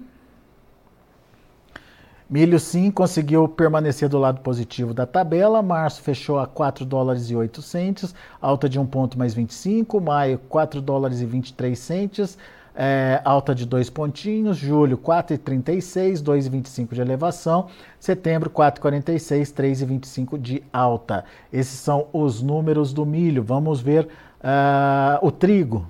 Milho 2.29 2.61
sim 2.61 2.93
conseguiu 2.93 3.49
permanecer 3.49 4.09
do 4.09 4.16
lado 4.16 4.40
positivo 4.40 4.95
da 4.95 5.05
tabela. 5.05 5.61
Março 5.62 6.01
fechou 6.01 6.38
a 6.38 6.47
4 6.47 6.85
dólares 6.85 7.29
e 7.29 7.35
8 7.35 7.61
centes, 7.61 8.14
alta 8.40 8.69
de 8.69 8.79
1 8.79 8.87
ponto 8.87 9.19
mais 9.19 9.35
25. 9.35 10.01
Maio 10.01 10.38
4 10.49 10.81
dólares 10.81 11.21
e 11.21 11.27
23 11.27 11.77
centes, 11.77 12.38
é, 12.73 13.21
alta 13.25 13.53
de 13.53 13.66
2 13.66 13.90
pontinhos. 13.90 14.57
Julho 14.57 14.97
4,36, 14.97 16.23
2,25 16.23 16.95
de 16.95 17.01
elevação. 17.01 17.66
Setembro 17.99 18.49
4,46, 18.49 19.53
3,25 19.53 20.40
de 20.40 20.62
alta. 20.73 21.25
Esses 21.53 21.81
são 21.81 22.07
os 22.12 22.40
números 22.40 22.93
do 22.93 23.05
milho. 23.05 23.43
Vamos 23.43 23.81
ver 23.81 24.05
uh, 24.05 25.27
o 25.27 25.33
trigo. 25.33 25.85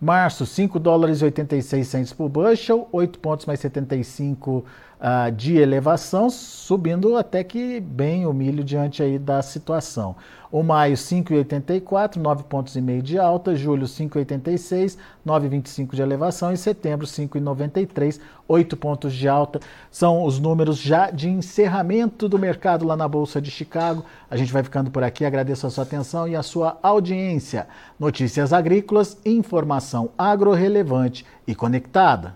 Março, 0.00 0.46
5 0.46 0.78
dólares 0.78 1.20
e 1.20 1.24
86 1.24 1.86
centos 1.86 2.12
por 2.12 2.28
bushel, 2.28 2.88
8 2.90 3.18
pontos 3.18 3.44
mais 3.44 3.60
75 3.60 4.64
uh, 5.00 5.32
de 5.32 5.56
elevação, 5.56 6.28
subindo 6.28 7.16
até 7.16 7.42
que 7.42 7.80
bem 7.80 8.26
o 8.26 8.32
milho 8.32 8.62
diante 8.62 9.02
aí 9.02 9.18
da 9.18 9.40
situação. 9.42 10.14
O 10.52 10.64
maio 10.64 10.96
5,84, 10.96 12.16
9 12.16 12.42
pontos 12.42 12.74
e 12.74 12.80
meio 12.80 13.00
de 13.00 13.16
alta, 13.16 13.54
julho 13.54 13.86
5,86, 13.86 14.98
9,25 15.24 15.94
de 15.94 16.02
elevação 16.02 16.52
e 16.52 16.56
setembro 16.56 17.06
5,93, 17.06 18.20
8 18.48 18.76
pontos 18.76 19.14
de 19.14 19.28
alta. 19.28 19.60
São 19.92 20.24
os 20.24 20.40
números 20.40 20.76
já 20.78 21.08
de 21.12 21.28
encerramento 21.28 22.28
do 22.28 22.36
mercado 22.36 22.84
lá 22.84 22.96
na 22.96 23.06
Bolsa 23.06 23.40
de 23.40 23.48
Chicago. 23.48 24.04
A 24.28 24.36
gente 24.36 24.52
vai 24.52 24.64
ficando 24.64 24.90
por 24.90 25.04
aqui, 25.04 25.24
agradeço 25.24 25.68
a 25.68 25.70
sua 25.70 25.84
atenção 25.84 26.26
e 26.26 26.34
a 26.34 26.42
sua 26.42 26.76
audiência. 26.82 27.68
Notícias 27.98 28.52
agrícolas, 28.52 29.16
informação 29.24 30.10
agro 30.18 30.52
relevante 30.52 31.24
e 31.46 31.54
conectada. 31.54 32.34